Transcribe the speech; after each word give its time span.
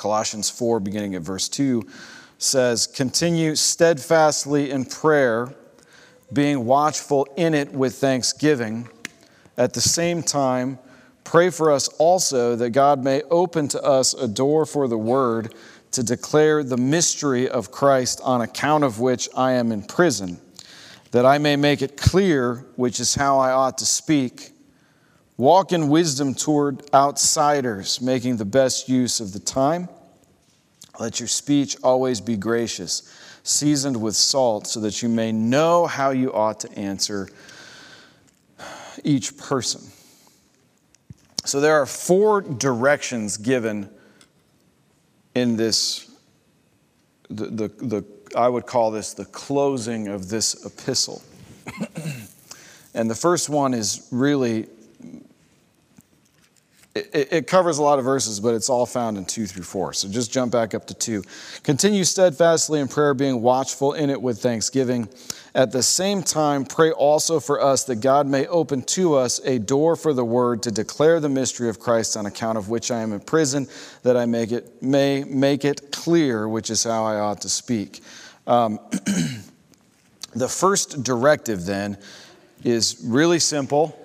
Colossians 0.00 0.48
4, 0.48 0.80
beginning 0.80 1.14
at 1.14 1.20
verse 1.20 1.46
2, 1.50 1.86
says, 2.38 2.86
Continue 2.86 3.54
steadfastly 3.54 4.70
in 4.70 4.86
prayer, 4.86 5.54
being 6.32 6.64
watchful 6.64 7.28
in 7.36 7.52
it 7.52 7.70
with 7.70 7.96
thanksgiving. 7.96 8.88
At 9.58 9.74
the 9.74 9.82
same 9.82 10.22
time, 10.22 10.78
pray 11.22 11.50
for 11.50 11.70
us 11.70 11.88
also 11.98 12.56
that 12.56 12.70
God 12.70 13.04
may 13.04 13.20
open 13.24 13.68
to 13.68 13.82
us 13.82 14.14
a 14.14 14.26
door 14.26 14.64
for 14.64 14.88
the 14.88 14.96
word 14.96 15.54
to 15.90 16.02
declare 16.02 16.64
the 16.64 16.78
mystery 16.78 17.46
of 17.46 17.70
Christ, 17.70 18.22
on 18.24 18.40
account 18.40 18.84
of 18.84 19.00
which 19.00 19.28
I 19.36 19.52
am 19.52 19.70
in 19.70 19.82
prison, 19.82 20.40
that 21.10 21.26
I 21.26 21.36
may 21.36 21.56
make 21.56 21.82
it 21.82 21.98
clear 21.98 22.64
which 22.76 23.00
is 23.00 23.16
how 23.16 23.38
I 23.38 23.52
ought 23.52 23.76
to 23.76 23.86
speak. 23.86 24.52
Walk 25.40 25.72
in 25.72 25.88
wisdom 25.88 26.34
toward 26.34 26.82
outsiders, 26.92 28.02
making 28.02 28.36
the 28.36 28.44
best 28.44 28.90
use 28.90 29.20
of 29.20 29.32
the 29.32 29.38
time. 29.38 29.88
Let 30.98 31.18
your 31.18 31.28
speech 31.28 31.78
always 31.82 32.20
be 32.20 32.36
gracious, 32.36 33.10
seasoned 33.42 34.02
with 34.02 34.14
salt, 34.14 34.66
so 34.66 34.80
that 34.80 35.00
you 35.00 35.08
may 35.08 35.32
know 35.32 35.86
how 35.86 36.10
you 36.10 36.30
ought 36.30 36.60
to 36.60 36.78
answer 36.78 37.26
each 39.02 39.38
person. 39.38 39.80
So 41.46 41.58
there 41.58 41.80
are 41.80 41.86
four 41.86 42.42
directions 42.42 43.38
given 43.38 43.88
in 45.34 45.56
this, 45.56 46.10
the, 47.30 47.46
the, 47.46 47.68
the, 47.68 48.04
I 48.36 48.46
would 48.46 48.66
call 48.66 48.90
this 48.90 49.14
the 49.14 49.24
closing 49.24 50.08
of 50.08 50.28
this 50.28 50.66
epistle. 50.66 51.22
and 52.94 53.10
the 53.10 53.14
first 53.14 53.48
one 53.48 53.72
is 53.72 54.06
really, 54.10 54.68
it, 56.94 57.28
it, 57.32 57.46
covers 57.46 57.78
a 57.78 57.82
lot 57.82 58.00
of 58.00 58.04
verses, 58.04 58.40
but 58.40 58.54
it's 58.54 58.68
all 58.68 58.84
found 58.84 59.16
in 59.16 59.24
2 59.24 59.46
through 59.46 59.62
4. 59.62 59.92
So 59.92 60.08
just 60.08 60.32
jump 60.32 60.50
back 60.50 60.74
up 60.74 60.86
to 60.88 60.94
2. 60.94 61.22
Continue 61.62 62.02
steadfastly 62.02 62.80
in 62.80 62.88
prayer, 62.88 63.14
being 63.14 63.42
watchful 63.42 63.92
in 63.92 64.10
it 64.10 64.20
with 64.20 64.40
thanksgiving. 64.40 65.08
At 65.54 65.70
the 65.70 65.84
same 65.84 66.22
time, 66.22 66.64
pray 66.64 66.90
also 66.90 67.38
for 67.38 67.60
us 67.60 67.84
that 67.84 67.96
God 67.96 68.26
may 68.26 68.46
open 68.48 68.82
to 68.82 69.14
us 69.14 69.40
a 69.44 69.58
door 69.58 69.94
for 69.94 70.12
the 70.12 70.24
word 70.24 70.64
to 70.64 70.72
declare 70.72 71.20
the 71.20 71.28
mystery 71.28 71.68
of 71.68 71.78
Christ, 71.78 72.16
on 72.16 72.26
account 72.26 72.58
of 72.58 72.68
which 72.68 72.90
I 72.90 73.00
am 73.02 73.12
in 73.12 73.20
prison, 73.20 73.68
that 74.02 74.16
I 74.16 74.26
make 74.26 74.50
it, 74.50 74.82
may 74.82 75.22
make 75.22 75.64
it 75.64 75.92
clear, 75.92 76.48
which 76.48 76.70
is 76.70 76.82
how 76.82 77.04
I 77.04 77.20
ought 77.20 77.40
to 77.42 77.48
speak. 77.48 78.00
Um, 78.48 78.80
the 80.34 80.48
first 80.48 81.04
directive, 81.04 81.66
then, 81.66 81.98
is 82.64 83.00
really 83.04 83.38
simple. 83.38 83.96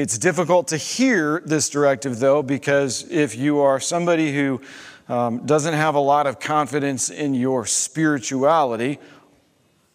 It's 0.00 0.16
difficult 0.16 0.68
to 0.68 0.78
hear 0.78 1.42
this 1.44 1.68
directive, 1.68 2.20
though, 2.20 2.42
because 2.42 3.06
if 3.10 3.36
you 3.36 3.58
are 3.60 3.78
somebody 3.78 4.32
who 4.32 4.62
um, 5.10 5.44
doesn't 5.44 5.74
have 5.74 5.94
a 5.94 6.00
lot 6.00 6.26
of 6.26 6.40
confidence 6.40 7.10
in 7.10 7.34
your 7.34 7.66
spirituality, 7.66 8.98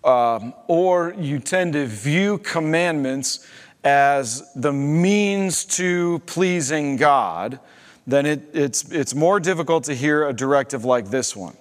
um, 0.04 0.54
or 0.68 1.16
you 1.18 1.40
tend 1.40 1.74
to 1.74 1.88
view 1.88 2.38
commandments 2.38 3.48
as 3.84 4.54
the 4.54 4.72
means 4.72 5.66
to 5.66 6.20
pleasing 6.28 6.98
God, 6.98 7.60
then 8.06 8.28
it, 8.28 8.44
it's, 8.54 8.88
it's 8.92 9.16
more 9.16 9.40
difficult 9.40 9.86
to 9.86 9.96
hear 9.96 10.28
a 10.28 10.34
directive 10.34 10.86
like 10.86 11.10
this 11.10 11.36
one. 11.36 11.58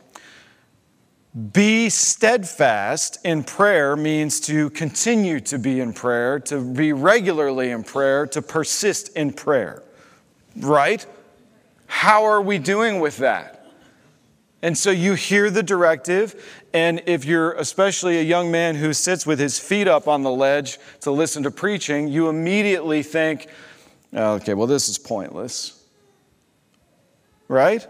Be 1.53 1.91
steadfast 1.91 3.19
in 3.25 3.43
prayer 3.43 3.97
means 3.97 4.39
to 4.41 4.71
continue 4.71 5.41
to 5.41 5.59
be 5.59 5.81
in 5.81 5.93
prayer, 5.93 6.39
to 6.41 6.61
be 6.61 6.93
regularly 6.93 7.71
in 7.71 7.83
prayer, 7.83 8.25
to 8.29 8.41
persist 8.41 9.17
in 9.17 9.33
prayer. 9.33 9.83
Right? 10.57 11.05
How 11.87 12.25
are 12.25 12.41
we 12.41 12.59
doing 12.59 13.01
with 13.01 13.17
that? 13.17 13.67
And 14.63 14.79
so 14.79 14.91
you 14.93 15.15
hear 15.15 15.51
the 15.51 15.63
directive, 15.63 16.65
and 16.73 17.03
if 17.07 17.25
you're 17.25 17.53
especially 17.55 18.19
a 18.19 18.23
young 18.23 18.51
man 18.51 18.77
who 18.77 18.93
sits 18.93 19.27
with 19.27 19.39
his 19.39 19.59
feet 19.59 19.89
up 19.89 20.07
on 20.07 20.23
the 20.23 20.31
ledge 20.31 20.79
to 21.01 21.11
listen 21.11 21.43
to 21.43 21.51
preaching, 21.51 22.09
you 22.09 22.29
immediately 22.29 23.03
think, 23.03 23.49
oh, 24.13 24.35
okay, 24.35 24.55
well, 24.55 24.69
this 24.69 24.89
is 24.89 24.99
pointless. 24.99 25.85
Right? 27.49 27.87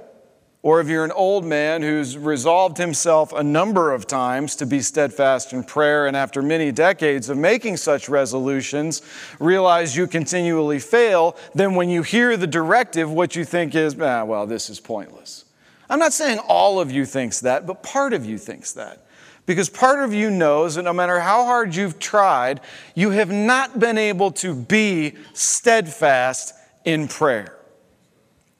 Or 0.64 0.80
if 0.80 0.88
you're 0.88 1.04
an 1.04 1.12
old 1.12 1.44
man 1.44 1.82
who's 1.82 2.16
resolved 2.16 2.78
himself 2.78 3.34
a 3.34 3.44
number 3.44 3.92
of 3.92 4.06
times 4.06 4.56
to 4.56 4.64
be 4.64 4.80
steadfast 4.80 5.52
in 5.52 5.62
prayer, 5.62 6.06
and 6.06 6.16
after 6.16 6.40
many 6.40 6.72
decades 6.72 7.28
of 7.28 7.36
making 7.36 7.76
such 7.76 8.08
resolutions, 8.08 9.02
realize 9.38 9.94
you 9.94 10.06
continually 10.06 10.78
fail, 10.78 11.36
then 11.54 11.74
when 11.74 11.90
you 11.90 12.02
hear 12.02 12.38
the 12.38 12.46
directive, 12.46 13.12
what 13.12 13.36
you 13.36 13.44
think 13.44 13.74
is, 13.74 13.94
ah, 14.00 14.24
well, 14.24 14.46
this 14.46 14.70
is 14.70 14.80
pointless. 14.80 15.44
I'm 15.90 15.98
not 15.98 16.14
saying 16.14 16.38
all 16.48 16.80
of 16.80 16.90
you 16.90 17.04
thinks 17.04 17.40
that, 17.40 17.66
but 17.66 17.82
part 17.82 18.14
of 18.14 18.24
you 18.24 18.38
thinks 18.38 18.72
that. 18.72 19.04
Because 19.44 19.68
part 19.68 20.02
of 20.02 20.14
you 20.14 20.30
knows 20.30 20.76
that 20.76 20.84
no 20.84 20.94
matter 20.94 21.20
how 21.20 21.44
hard 21.44 21.74
you've 21.74 21.98
tried, 21.98 22.62
you 22.94 23.10
have 23.10 23.30
not 23.30 23.78
been 23.78 23.98
able 23.98 24.30
to 24.30 24.54
be 24.54 25.12
steadfast 25.34 26.54
in 26.86 27.06
prayer. 27.06 27.53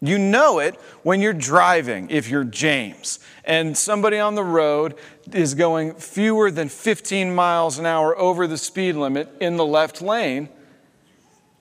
You 0.04 0.18
know 0.18 0.58
it 0.58 0.74
when 1.02 1.22
you're 1.22 1.32
driving, 1.32 2.10
if 2.10 2.28
you're 2.28 2.44
James, 2.44 3.20
and 3.42 3.74
somebody 3.74 4.18
on 4.18 4.34
the 4.34 4.44
road 4.44 4.96
is 5.32 5.54
going 5.54 5.94
fewer 5.94 6.50
than 6.50 6.68
15 6.68 7.34
miles 7.34 7.78
an 7.78 7.86
hour 7.86 8.16
over 8.18 8.46
the 8.46 8.58
speed 8.58 8.96
limit 8.96 9.30
in 9.40 9.56
the 9.56 9.64
left 9.64 10.02
lane. 10.02 10.50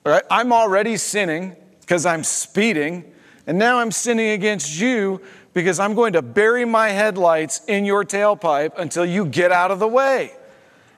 Right? 0.04 0.22
I'm 0.30 0.52
already 0.52 0.98
sinning 0.98 1.56
because 1.80 2.04
I'm 2.04 2.22
speeding, 2.22 3.10
and 3.46 3.58
now 3.58 3.78
I'm 3.78 3.90
sinning 3.90 4.32
against 4.32 4.78
you 4.78 5.22
because 5.54 5.80
I'm 5.80 5.94
going 5.94 6.12
to 6.12 6.20
bury 6.20 6.66
my 6.66 6.90
headlights 6.90 7.64
in 7.66 7.86
your 7.86 8.04
tailpipe 8.04 8.78
until 8.78 9.06
you 9.06 9.24
get 9.24 9.52
out 9.52 9.70
of 9.70 9.78
the 9.78 9.88
way. 9.88 10.32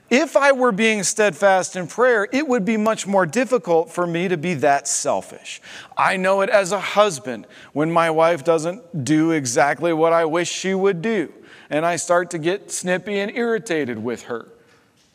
If 0.09 0.37
I 0.37 0.53
were 0.53 0.71
being 0.71 1.03
steadfast 1.03 1.75
in 1.75 1.89
prayer, 1.89 2.29
it 2.31 2.47
would 2.47 2.65
be 2.65 2.77
much 2.77 3.09
more 3.09 3.27
difficult 3.27 3.91
for 3.91 4.07
me 4.07 4.29
to 4.29 4.37
be 4.37 4.55
that 4.55 4.87
selfish. 4.87 5.61
I 5.97 6.17
know 6.17 6.43
it 6.43 6.51
as 6.51 6.71
a 6.71 6.79
husband 6.79 7.47
when 7.73 7.91
my 7.91 8.11
wife 8.11 8.45
doesn't 8.45 9.05
do 9.05 9.33
exactly 9.33 9.93
what 9.93 10.13
I 10.13 10.25
wish 10.25 10.49
she 10.49 10.75
would 10.75 11.03
do, 11.03 11.33
and 11.71 11.85
I 11.85 11.97
start 11.97 12.31
to 12.31 12.39
get 12.39 12.71
snippy 12.71 13.19
and 13.19 13.37
irritated 13.37 13.99
with 13.99 14.25
her. 14.25 14.47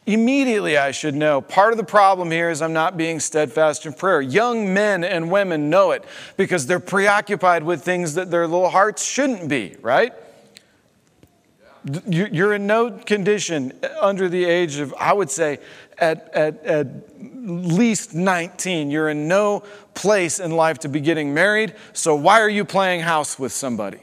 Immediately, 0.07 0.78
I 0.78 0.91
should 0.91 1.16
know. 1.16 1.40
Part 1.40 1.72
of 1.72 1.78
the 1.78 1.85
problem 1.85 2.29
here 2.29 2.50
is 2.50 2.62
I'm 2.62 2.73
not 2.73 2.97
being 2.97 3.22
steadfast 3.22 3.85
in 3.85 3.94
prayer. 3.94 4.19
Young 4.19 4.73
men 4.73 5.06
and 5.06 5.31
women 5.31 5.69
know 5.69 5.91
it 5.91 6.03
because 6.35 6.66
they're 6.66 6.79
preoccupied 6.81 7.63
with 7.63 7.81
things 7.81 8.16
that 8.16 8.29
their 8.29 8.46
little 8.46 8.69
hearts 8.69 9.06
shouldn't 9.06 9.47
be, 9.47 9.78
right? 9.81 10.13
You're 12.07 12.53
in 12.53 12.67
no 12.67 12.91
condition 12.91 13.73
under 13.99 14.29
the 14.29 14.45
age 14.45 14.77
of, 14.77 14.93
I 14.99 15.13
would 15.13 15.31
say, 15.31 15.59
at, 15.97 16.31
at, 16.33 16.63
at 16.63 16.87
least 17.19 18.13
19. 18.13 18.91
You're 18.91 19.09
in 19.09 19.27
no 19.27 19.63
place 19.93 20.39
in 20.39 20.51
life 20.51 20.79
to 20.79 20.89
be 20.89 20.99
getting 20.99 21.33
married. 21.33 21.75
So 21.93 22.15
why 22.15 22.41
are 22.41 22.49
you 22.49 22.65
playing 22.65 23.01
house 23.01 23.39
with 23.39 23.51
somebody? 23.51 23.99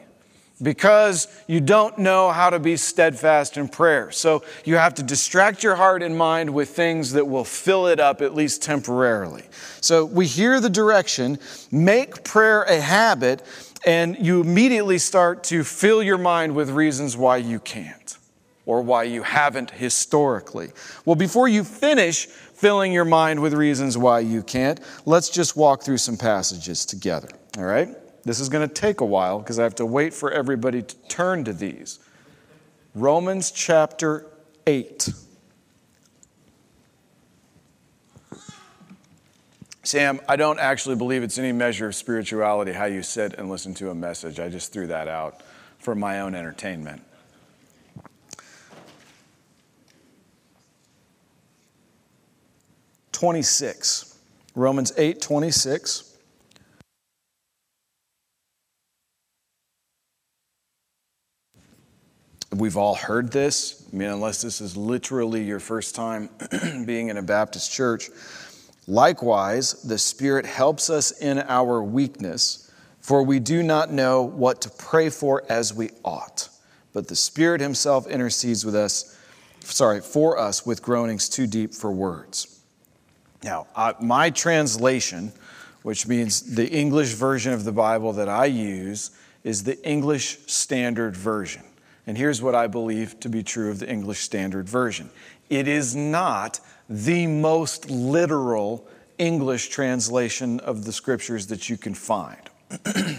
Because 0.60 1.28
you 1.46 1.60
don't 1.60 1.98
know 1.98 2.30
how 2.30 2.50
to 2.50 2.58
be 2.58 2.76
steadfast 2.76 3.56
in 3.56 3.68
prayer. 3.68 4.10
So 4.10 4.42
you 4.64 4.74
have 4.74 4.94
to 4.94 5.04
distract 5.04 5.62
your 5.62 5.76
heart 5.76 6.02
and 6.02 6.18
mind 6.18 6.50
with 6.50 6.70
things 6.70 7.12
that 7.12 7.28
will 7.28 7.44
fill 7.44 7.86
it 7.86 8.00
up, 8.00 8.22
at 8.22 8.34
least 8.34 8.60
temporarily. 8.60 9.44
So 9.80 10.04
we 10.04 10.26
hear 10.26 10.60
the 10.60 10.70
direction 10.70 11.38
make 11.70 12.24
prayer 12.24 12.64
a 12.64 12.80
habit 12.80 13.44
and 13.86 14.16
you 14.18 14.40
immediately 14.40 14.98
start 14.98 15.44
to 15.44 15.64
fill 15.64 16.02
your 16.02 16.18
mind 16.18 16.54
with 16.54 16.70
reasons 16.70 17.16
why 17.16 17.36
you 17.36 17.60
can't 17.60 18.18
or 18.66 18.82
why 18.82 19.02
you 19.04 19.22
haven't 19.22 19.70
historically. 19.70 20.68
Well, 21.04 21.16
before 21.16 21.48
you 21.48 21.64
finish 21.64 22.26
filling 22.26 22.92
your 22.92 23.06
mind 23.06 23.40
with 23.40 23.54
reasons 23.54 23.96
why 23.96 24.20
you 24.20 24.42
can't, 24.42 24.78
let's 25.06 25.30
just 25.30 25.56
walk 25.56 25.82
through 25.82 25.98
some 25.98 26.16
passages 26.16 26.84
together, 26.84 27.28
all 27.56 27.64
right? 27.64 27.88
This 28.24 28.40
is 28.40 28.50
going 28.50 28.68
to 28.68 28.74
take 28.74 29.00
a 29.00 29.06
while 29.06 29.38
because 29.38 29.58
I 29.58 29.62
have 29.62 29.76
to 29.76 29.86
wait 29.86 30.12
for 30.12 30.30
everybody 30.30 30.82
to 30.82 30.96
turn 31.08 31.44
to 31.44 31.54
these. 31.54 31.98
Romans 32.94 33.50
chapter 33.50 34.26
8. 34.66 35.08
Sam, 39.88 40.20
I 40.28 40.36
don't 40.36 40.58
actually 40.58 40.96
believe 40.96 41.22
it's 41.22 41.38
any 41.38 41.50
measure 41.50 41.86
of 41.86 41.94
spirituality 41.94 42.72
how 42.72 42.84
you 42.84 43.02
sit 43.02 43.32
and 43.38 43.48
listen 43.48 43.72
to 43.76 43.88
a 43.88 43.94
message. 43.94 44.38
I 44.38 44.50
just 44.50 44.70
threw 44.70 44.86
that 44.88 45.08
out 45.08 45.40
for 45.78 45.94
my 45.94 46.20
own 46.20 46.34
entertainment. 46.34 47.00
Twenty-six, 53.12 54.18
Romans 54.54 54.92
eight 54.98 55.22
twenty-six. 55.22 56.18
We've 62.54 62.76
all 62.76 62.94
heard 62.94 63.32
this. 63.32 63.88
I 63.90 63.96
mean, 63.96 64.10
unless 64.10 64.42
this 64.42 64.60
is 64.60 64.76
literally 64.76 65.44
your 65.44 65.60
first 65.60 65.94
time 65.94 66.28
being 66.84 67.08
in 67.08 67.16
a 67.16 67.22
Baptist 67.22 67.72
church. 67.72 68.10
Likewise, 68.88 69.82
the 69.82 69.98
Spirit 69.98 70.46
helps 70.46 70.88
us 70.88 71.10
in 71.12 71.40
our 71.40 71.82
weakness, 71.82 72.72
For 73.00 73.22
we 73.22 73.38
do 73.38 73.62
not 73.62 73.92
know 73.92 74.22
what 74.22 74.62
to 74.62 74.70
pray 74.70 75.10
for 75.10 75.44
as 75.48 75.72
we 75.72 75.90
ought, 76.04 76.48
but 76.94 77.06
the 77.06 77.16
Spirit 77.16 77.60
Himself 77.60 78.06
intercedes 78.06 78.64
with 78.64 78.74
us, 78.74 79.16
sorry, 79.60 80.00
for 80.00 80.38
us 80.38 80.64
with 80.64 80.82
groanings 80.82 81.28
too 81.28 81.46
deep 81.46 81.74
for 81.74 81.92
words. 81.92 82.60
Now, 83.42 83.66
uh, 83.76 83.92
my 84.00 84.30
translation, 84.30 85.32
which 85.82 86.06
means 86.06 86.54
the 86.54 86.68
English 86.68 87.12
version 87.12 87.52
of 87.52 87.64
the 87.64 87.72
Bible 87.72 88.14
that 88.14 88.28
I 88.28 88.46
use, 88.46 89.10
is 89.44 89.64
the 89.64 89.82
English 89.86 90.38
Standard 90.46 91.14
Version. 91.14 91.62
And 92.08 92.16
here's 92.16 92.40
what 92.40 92.54
I 92.54 92.68
believe 92.68 93.20
to 93.20 93.28
be 93.28 93.42
true 93.42 93.70
of 93.70 93.80
the 93.80 93.88
English 93.88 94.20
Standard 94.20 94.66
Version 94.66 95.10
it 95.50 95.68
is 95.68 95.94
not 95.94 96.58
the 96.88 97.26
most 97.26 97.90
literal 97.90 98.88
English 99.18 99.68
translation 99.68 100.58
of 100.60 100.86
the 100.86 100.92
scriptures 100.92 101.48
that 101.48 101.68
you 101.68 101.76
can 101.76 101.92
find. 101.92 102.40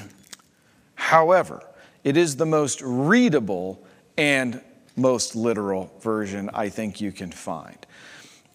However, 0.96 1.64
it 2.04 2.18
is 2.18 2.38
the 2.38 2.48
most 2.48 2.82
readable 2.82 3.86
and 4.18 4.60
most 4.96 5.36
literal 5.36 5.92
version 6.02 6.50
I 6.52 6.70
think 6.70 7.00
you 7.00 7.12
can 7.12 7.32
find. 7.32 7.78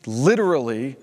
Literally, 0.04 0.96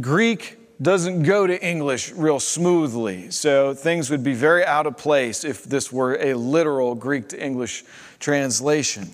Greek 0.00 0.56
doesn't 0.80 1.22
go 1.22 1.46
to 1.46 1.66
English 1.66 2.12
real 2.12 2.38
smoothly, 2.38 3.30
so 3.30 3.72
things 3.72 4.10
would 4.10 4.22
be 4.22 4.34
very 4.34 4.64
out 4.64 4.86
of 4.86 4.96
place 4.98 5.42
if 5.42 5.64
this 5.64 5.90
were 5.90 6.16
a 6.20 6.34
literal 6.34 6.94
Greek 6.94 7.28
to 7.30 7.42
English 7.42 7.84
translation. 8.18 9.10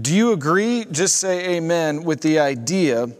Do 0.00 0.14
you 0.14 0.32
agree? 0.32 0.86
Just 0.90 1.16
say 1.16 1.56
amen 1.56 2.04
with 2.04 2.22
the 2.22 2.38
idea 2.38 3.10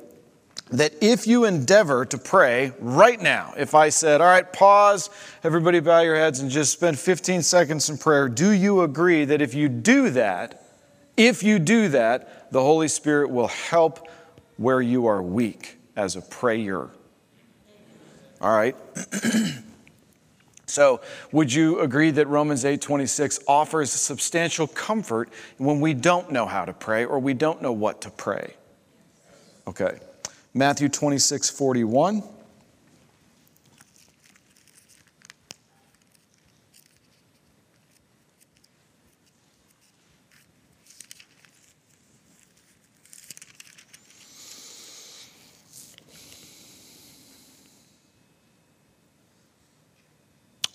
that 0.71 0.95
if 1.01 1.27
you 1.27 1.45
endeavor 1.45 2.05
to 2.07 2.19
pray 2.19 2.73
right 2.81 3.21
now, 3.21 3.53
if 3.57 3.75
I 3.75 3.91
said, 3.91 4.21
all 4.21 4.27
right, 4.27 4.51
pause, 4.51 5.11
everybody 5.45 5.79
bow 5.81 6.01
your 6.01 6.17
heads 6.17 6.41
and 6.41 6.51
just 6.51 6.73
spend 6.73 6.99
15 6.99 7.43
seconds 7.43 7.91
in 7.91 7.99
prayer, 7.99 8.29
do 8.29 8.51
you 8.51 8.81
agree 8.83 9.25
that 9.27 9.43
if 9.43 9.55
you 9.55 9.69
do 9.69 10.11
that, 10.11 10.67
if 11.17 11.43
you 11.43 11.59
do 11.59 11.89
that, 11.91 12.51
the 12.51 12.63
Holy 12.63 12.89
Spirit 12.89 13.31
will 13.31 13.49
help 13.49 14.09
where 14.57 14.81
you 14.81 15.07
are 15.07 15.23
weak 15.23 15.77
as 15.97 16.17
a 16.17 16.23
prayer? 16.23 16.89
All 18.45 18.55
right. 18.55 18.77
so, 20.67 21.01
would 21.33 21.51
you 21.51 21.81
agree 21.81 22.11
that 22.11 22.29
Romans 22.29 22.67
8:26 22.67 23.43
offers 23.49 23.91
substantial 23.91 24.67
comfort 24.67 25.31
when 25.57 25.81
we 25.81 25.95
don't 25.95 26.31
know 26.31 26.45
how 26.45 26.67
to 26.67 26.75
pray 26.75 27.07
or 27.07 27.19
we 27.19 27.33
don't 27.33 27.63
know 27.63 27.73
what 27.73 28.03
to 28.03 28.11
pray? 28.11 28.53
Okay. 29.67 29.99
Matthew 30.53 30.91
26, 30.91 31.49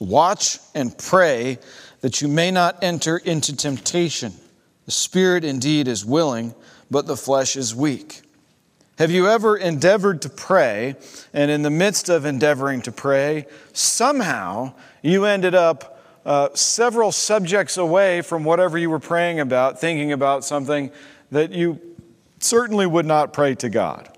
Watch 0.10 0.58
and 0.74 0.98
pray 0.98 1.60
that 2.02 2.20
you 2.20 2.28
may 2.28 2.50
not 2.50 2.84
enter 2.84 3.18
into 3.18 3.56
temptation. 3.56 4.34
The 4.86 4.92
spirit 4.92 5.44
indeed 5.44 5.88
is 5.88 6.04
willing, 6.04 6.56
but 6.90 7.06
the 7.06 7.16
flesh 7.16 7.56
is 7.56 7.76
weak. 7.76 8.24
Have 8.98 9.12
you 9.12 9.28
ever 9.28 9.56
endeavored 9.56 10.24
to 10.24 10.30
pray, 10.30 10.96
and 11.32 11.52
in 11.52 11.62
the 11.62 11.70
midst 11.70 12.10
of 12.10 12.26
endeavoring 12.26 12.82
to 12.82 12.92
pray, 12.92 13.46
somehow 13.72 14.74
you 15.04 15.26
ended 15.26 15.54
up 15.54 16.04
uh, 16.26 16.50
several 16.56 17.12
subjects 17.12 17.78
away 17.78 18.24
from 18.24 18.44
whatever 18.44 18.80
you 18.80 18.90
were 18.90 19.00
praying 19.00 19.40
about, 19.40 19.80
thinking 19.80 20.12
about 20.12 20.44
something 20.44 20.92
that 21.30 21.52
you 21.52 21.80
certainly 22.40 22.88
would 22.88 23.06
not 23.06 23.32
pray 23.32 23.54
to 23.54 23.70
God? 23.70 24.10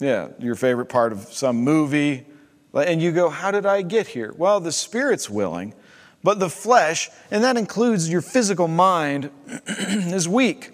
Yeah, 0.00 0.30
your 0.40 0.56
favorite 0.56 0.88
part 0.88 1.12
of 1.12 1.20
some 1.32 1.58
movie. 1.58 2.26
And 2.74 3.02
you 3.02 3.12
go, 3.12 3.28
How 3.28 3.50
did 3.50 3.66
I 3.66 3.82
get 3.82 4.08
here? 4.08 4.34
Well, 4.36 4.60
the 4.60 4.72
Spirit's 4.72 5.28
willing, 5.28 5.74
but 6.22 6.38
the 6.38 6.48
flesh, 6.48 7.10
and 7.30 7.44
that 7.44 7.56
includes 7.56 8.08
your 8.08 8.22
physical 8.22 8.68
mind, 8.68 9.30
is 9.66 10.28
weak 10.28 10.70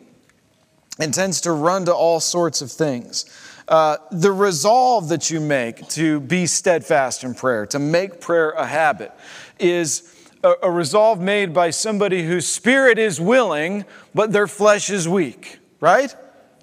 and 0.99 1.15
tends 1.15 1.41
to 1.43 1.53
run 1.53 1.85
to 1.87 1.95
all 1.95 2.21
sorts 2.21 2.61
of 2.61 2.71
things. 2.71 3.25
Uh, 3.69 3.99
the 4.11 4.33
resolve 4.33 5.09
that 5.11 5.31
you 5.31 5.41
make 5.41 5.87
to 5.89 6.21
be 6.21 6.47
steadfast 6.47 7.23
in 7.23 7.35
prayer, 7.35 7.67
to 7.67 7.79
make 7.79 8.21
prayer 8.21 8.51
a 8.51 8.67
habit, 8.67 9.13
is 9.59 10.15
a, 10.43 10.55
a 10.63 10.71
resolve 10.71 11.21
made 11.21 11.53
by 11.53 11.71
somebody 11.71 12.25
whose 12.25 12.47
spirit 12.47 12.99
is 12.99 13.21
willing, 13.21 13.85
but 14.15 14.33
their 14.33 14.47
flesh 14.47 14.91
is 14.91 15.09
weak, 15.09 15.59
right? 15.81 16.15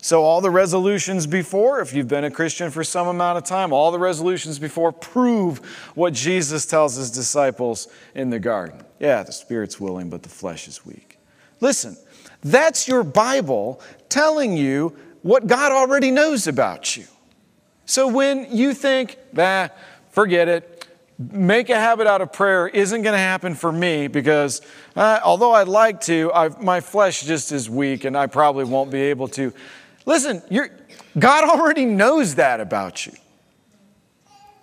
So, 0.02 0.22
all 0.24 0.40
the 0.40 0.52
resolutions 0.52 1.26
before, 1.26 1.82
if 1.82 1.94
you've 1.94 2.08
been 2.08 2.26
a 2.26 2.32
Christian 2.32 2.70
for 2.70 2.84
some 2.84 3.08
amount 3.08 3.40
of 3.40 3.44
time, 3.44 3.74
all 3.74 3.92
the 3.92 4.00
resolutions 4.00 4.60
before 4.60 4.92
prove 4.92 5.58
what 5.96 6.14
Jesus 6.14 6.66
tells 6.66 6.96
his 6.96 7.10
disciples 7.10 7.88
in 8.14 8.30
the 8.30 8.38
garden. 8.38 8.84
Yeah, 9.00 9.24
the 9.24 9.32
spirit's 9.32 9.80
willing, 9.80 10.10
but 10.10 10.22
the 10.22 10.30
flesh 10.30 10.68
is 10.68 10.86
weak. 10.86 11.18
Listen, 11.60 11.98
that's 12.44 12.88
your 12.88 13.04
Bible 13.04 13.82
telling 14.10 14.56
you 14.56 14.96
what 15.24 15.48
God 15.48 15.72
already 15.72 16.12
knows 16.12 16.46
about 16.46 16.96
you. 16.96 17.06
So 17.86 18.08
when 18.08 18.56
you 18.56 18.76
think, 18.76 19.18
bah, 19.34 19.70
forget 20.12 20.48
it, 20.48 20.88
make 21.18 21.70
a 21.70 21.76
habit 21.76 22.08
out 22.08 22.22
of 22.22 22.34
prayer 22.34 22.68
isn't 22.68 23.02
going 23.02 23.14
to 23.14 23.18
happen 23.18 23.56
for 23.56 23.72
me 23.72 24.08
because 24.08 24.62
uh, 24.96 25.20
although 25.24 25.54
I'd 25.54 25.68
like 25.68 26.02
to, 26.02 26.32
I've, 26.34 26.62
my 26.62 26.82
flesh 26.82 27.24
just 27.24 27.52
is 27.52 27.70
weak 27.70 28.04
and 28.04 28.18
I 28.18 28.28
probably 28.28 28.66
won't 28.66 28.92
be 28.92 29.02
able 29.02 29.28
to. 29.30 29.54
Listen, 30.06 30.42
God 31.18 31.50
already 31.50 31.86
knows 31.86 32.36
that 32.36 32.60
about 32.60 33.06
you. 33.06 33.14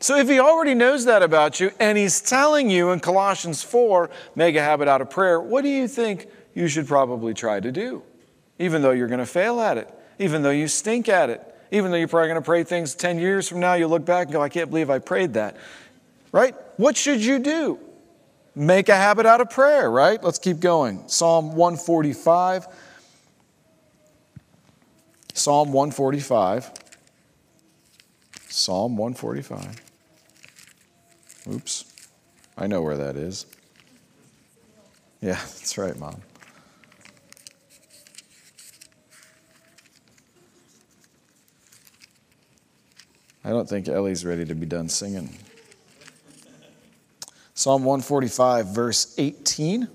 So 0.00 0.16
if 0.16 0.28
He 0.28 0.40
already 0.40 0.74
knows 0.74 1.04
that 1.04 1.22
about 1.22 1.60
you 1.60 1.70
and 1.78 1.96
He's 1.96 2.20
telling 2.20 2.70
you 2.70 2.90
in 2.90 3.00
Colossians 3.00 3.62
4, 3.62 4.10
make 4.34 4.56
a 4.56 4.60
habit 4.60 4.88
out 4.88 5.00
of 5.00 5.10
prayer, 5.10 5.40
what 5.40 5.62
do 5.62 5.68
you 5.68 5.86
think 5.86 6.28
you 6.54 6.68
should 6.68 6.86
probably 6.86 7.34
try 7.34 7.60
to 7.60 7.72
do, 7.72 8.02
even 8.58 8.82
though 8.82 8.90
you're 8.90 9.08
going 9.08 9.20
to 9.20 9.26
fail 9.26 9.60
at 9.60 9.78
it, 9.78 9.88
even 10.18 10.42
though 10.42 10.50
you 10.50 10.68
stink 10.68 11.08
at 11.08 11.30
it, 11.30 11.40
even 11.70 11.90
though 11.90 11.96
you're 11.96 12.08
probably 12.08 12.28
going 12.28 12.40
to 12.40 12.44
pray 12.44 12.64
things 12.64 12.94
10 12.94 13.18
years 13.18 13.48
from 13.48 13.60
now, 13.60 13.74
you'll 13.74 13.90
look 13.90 14.04
back 14.04 14.26
and 14.26 14.32
go, 14.32 14.42
I 14.42 14.48
can't 14.48 14.68
believe 14.68 14.90
I 14.90 14.98
prayed 14.98 15.34
that. 15.34 15.56
Right? 16.30 16.54
What 16.76 16.96
should 16.96 17.24
you 17.24 17.38
do? 17.38 17.78
Make 18.54 18.90
a 18.90 18.96
habit 18.96 19.24
out 19.24 19.40
of 19.40 19.48
prayer, 19.48 19.90
right? 19.90 20.22
Let's 20.22 20.38
keep 20.38 20.60
going. 20.60 21.08
Psalm 21.08 21.54
145. 21.56 22.66
Psalm 25.34 25.72
145. 25.72 26.72
Psalm 28.48 28.96
145. 28.96 29.82
Oops. 31.50 31.84
I 32.56 32.66
know 32.66 32.82
where 32.82 32.96
that 32.96 33.16
is. 33.16 33.46
Yeah, 35.20 35.34
that's 35.34 35.78
right, 35.78 35.98
Mom. 35.98 36.20
I 43.44 43.50
don't 43.50 43.68
think 43.68 43.88
Ellie's 43.88 44.24
ready 44.24 44.44
to 44.44 44.54
be 44.54 44.66
done 44.66 44.88
singing. 44.88 45.30
Psalm 47.54 47.84
145, 47.84 48.66
verse 48.68 49.14
18. 49.18 49.88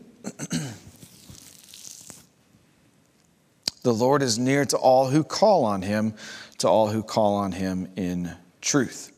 The 3.88 3.94
Lord 3.94 4.22
is 4.22 4.38
near 4.38 4.66
to 4.66 4.76
all 4.76 5.08
who 5.08 5.24
call 5.24 5.64
on 5.64 5.82
him, 5.82 6.14
to 6.58 6.68
all 6.68 6.88
who 6.90 7.02
call 7.02 7.36
on 7.36 7.54
him 7.54 7.88
in 7.96 8.36
truth. 8.60 9.14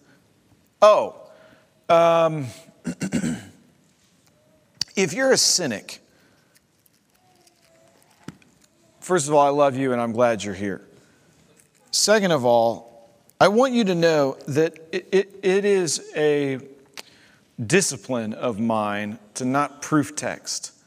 Oh, 0.79 1.15
um, 1.89 2.45
if 4.95 5.13
you're 5.13 5.31
a 5.31 5.38
cynic, 5.38 6.01
first 8.99 9.27
of 9.27 9.33
all, 9.33 9.43
I 9.43 9.49
love 9.49 9.75
you 9.75 9.91
and 9.91 9.99
I'm 9.99 10.11
glad 10.11 10.43
you're 10.43 10.53
here. 10.53 10.83
Second 11.89 12.31
of 12.31 12.45
all, 12.45 13.09
I 13.41 13.47
want 13.47 13.73
you 13.73 13.85
to 13.85 13.95
know 13.95 14.38
that 14.49 14.77
it, 14.91 15.07
it, 15.11 15.39
it 15.41 15.65
is 15.65 16.11
a 16.15 16.59
discipline 17.65 18.35
of 18.35 18.59
mine 18.59 19.17
to 19.33 19.45
not 19.45 19.81
proof 19.81 20.15
text, 20.15 20.78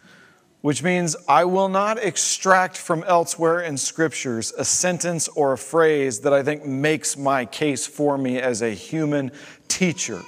which 0.62 0.82
means 0.82 1.16
I 1.28 1.44
will 1.44 1.68
not 1.68 1.98
extract 1.98 2.76
from 2.76 3.04
elsewhere 3.04 3.60
in 3.60 3.76
scriptures 3.76 4.52
a 4.56 4.64
sentence 4.64 5.28
or 5.28 5.52
a 5.52 5.58
phrase 5.58 6.20
that 6.20 6.32
I 6.32 6.42
think 6.42 6.64
makes 6.64 7.16
my 7.16 7.44
case 7.44 7.86
for 7.86 8.16
me 8.16 8.40
as 8.40 8.62
a 8.62 8.70
human 8.70 9.32
teacher. 9.68 10.22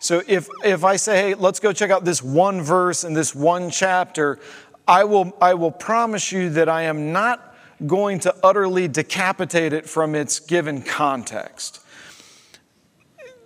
So 0.00 0.22
if, 0.26 0.48
if 0.64 0.82
I 0.82 0.96
say, 0.96 1.16
hey, 1.16 1.34
let's 1.34 1.60
go 1.60 1.72
check 1.72 1.90
out 1.90 2.04
this 2.04 2.22
one 2.22 2.62
verse 2.62 3.04
in 3.04 3.14
this 3.14 3.34
one 3.34 3.70
chapter, 3.70 4.40
I 4.88 5.04
will, 5.04 5.36
I 5.40 5.54
will 5.54 5.70
promise 5.70 6.32
you 6.32 6.50
that 6.50 6.68
I 6.68 6.82
am 6.82 7.12
not 7.12 7.54
going 7.86 8.18
to 8.20 8.34
utterly 8.42 8.88
decapitate 8.88 9.72
it 9.72 9.88
from 9.88 10.14
its 10.14 10.40
given 10.40 10.82
context. 10.82 11.80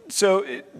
So, 0.08 0.38
it, 0.38 0.72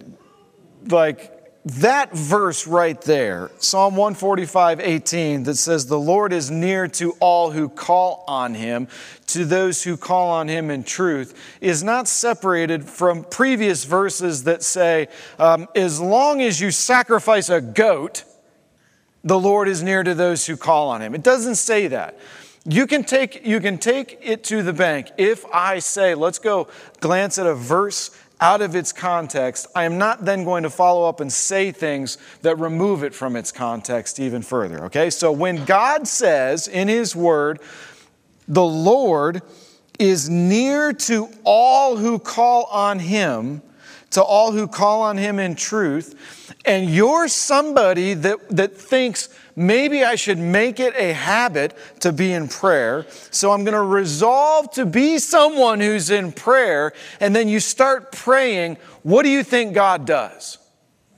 like, 0.87 1.34
that 1.65 2.13
verse 2.13 2.67
right 2.67 3.01
there, 3.01 3.51
Psalm 3.59 3.97
145, 3.97 4.81
18, 4.81 5.45
that 5.45 5.57
says, 5.57 5.87
The 5.87 5.99
Lord 5.99 6.35
is 6.35 6.51
near 6.51 6.89
to 6.89 7.13
all 7.21 7.53
who 7.53 7.71
call 7.71 8.23
on 8.29 8.55
him, 8.55 8.87
to 9.29 9.47
those 9.47 9.83
who 9.83 9.97
call 9.97 10.31
on 10.31 10.49
him 10.49 10.71
in 10.71 10.85
truth, 10.85 11.59
is 11.63 11.83
not 11.83 12.07
separated 12.07 12.85
from 12.85 13.25
previous 13.25 13.85
verses 13.85 14.45
that 14.45 14.63
say, 14.63 15.09
um, 15.39 15.67
As 15.75 15.99
long 16.01 16.43
as 16.43 16.61
you 16.61 16.71
sacrifice 16.71 17.49
a 17.49 17.63
goat, 17.63 18.25
the 19.23 19.41
Lord 19.41 19.67
is 19.67 19.83
near 19.83 20.03
to 20.03 20.15
those 20.15 20.47
who 20.47 20.59
call 20.59 20.91
on 20.91 21.01
him. 21.01 21.15
It 21.15 21.23
doesn't 21.23 21.55
say 21.55 21.87
that. 21.87 22.19
You 22.67 22.87
can 22.87 23.05
take, 23.05 23.47
you 23.47 23.61
can 23.61 23.77
take 23.77 24.19
it 24.23 24.45
to 24.45 24.63
the 24.63 24.73
bank. 24.73 25.13
If 25.19 25.45
I 25.47 25.81
say, 25.81 26.15
let's 26.15 26.39
go 26.39 26.69
glance 27.01 27.39
at 27.39 27.47
a 27.47 27.55
verse 27.55 28.11
out 28.41 28.63
of 28.63 28.75
its 28.75 28.93
context, 28.93 29.67
I 29.75 29.85
am 29.85 29.99
not 29.99 30.25
then 30.25 30.45
going 30.45 30.65
to 30.65 30.71
follow 30.71 31.09
up 31.09 31.21
and 31.21 31.33
say 31.33 31.73
things 31.73 32.19
that 32.43 32.57
remove 32.59 33.05
it 33.05 33.15
from 33.15 33.37
its 33.37 33.53
context 33.53 34.19
even 34.21 34.43
further. 34.43 34.85
Okay? 34.87 35.11
So 35.11 35.33
when 35.33 35.65
God 35.65 36.09
says 36.09 36.69
in 36.69 36.89
His 36.89 37.15
Word, 37.15 37.61
the 38.49 38.65
Lord 38.65 39.43
is 39.99 40.29
near 40.29 40.93
to 40.93 41.29
all 41.45 41.97
who 41.97 42.19
call 42.19 42.65
on 42.65 42.99
Him, 42.99 43.63
to 44.11 44.23
all 44.23 44.53
who 44.53 44.67
call 44.67 45.03
on 45.03 45.17
Him 45.17 45.39
in 45.39 45.55
truth, 45.55 46.55
and 46.65 46.91
you're 46.91 47.29
somebody 47.29 48.15
that, 48.15 48.49
that 48.51 48.77
thinks, 48.77 49.29
maybe 49.57 50.05
I 50.05 50.15
should 50.15 50.39
make 50.39 50.81
it 50.81 50.95
a 50.97 51.13
habit 51.13 51.77
to 52.01 52.13
be 52.13 52.33
in 52.33 52.49
prayer. 52.49 53.07
So 53.31 53.53
I'm 53.53 53.65
going 53.65 53.75
to 53.75 53.83
resolve 53.83 54.71
to 54.73 54.87
be 54.87 55.19
someone 55.19 55.81
who's 55.81 56.11
in 56.11 56.33
prayer. 56.33 56.93
And 57.21 57.35
then 57.35 57.49
you 57.49 57.61
start 57.61 58.13
praying. 58.13 58.77
What 59.03 59.23
do 59.23 59.29
you 59.29 59.43
think 59.43 59.75
God 59.75 60.07
does? 60.07 60.59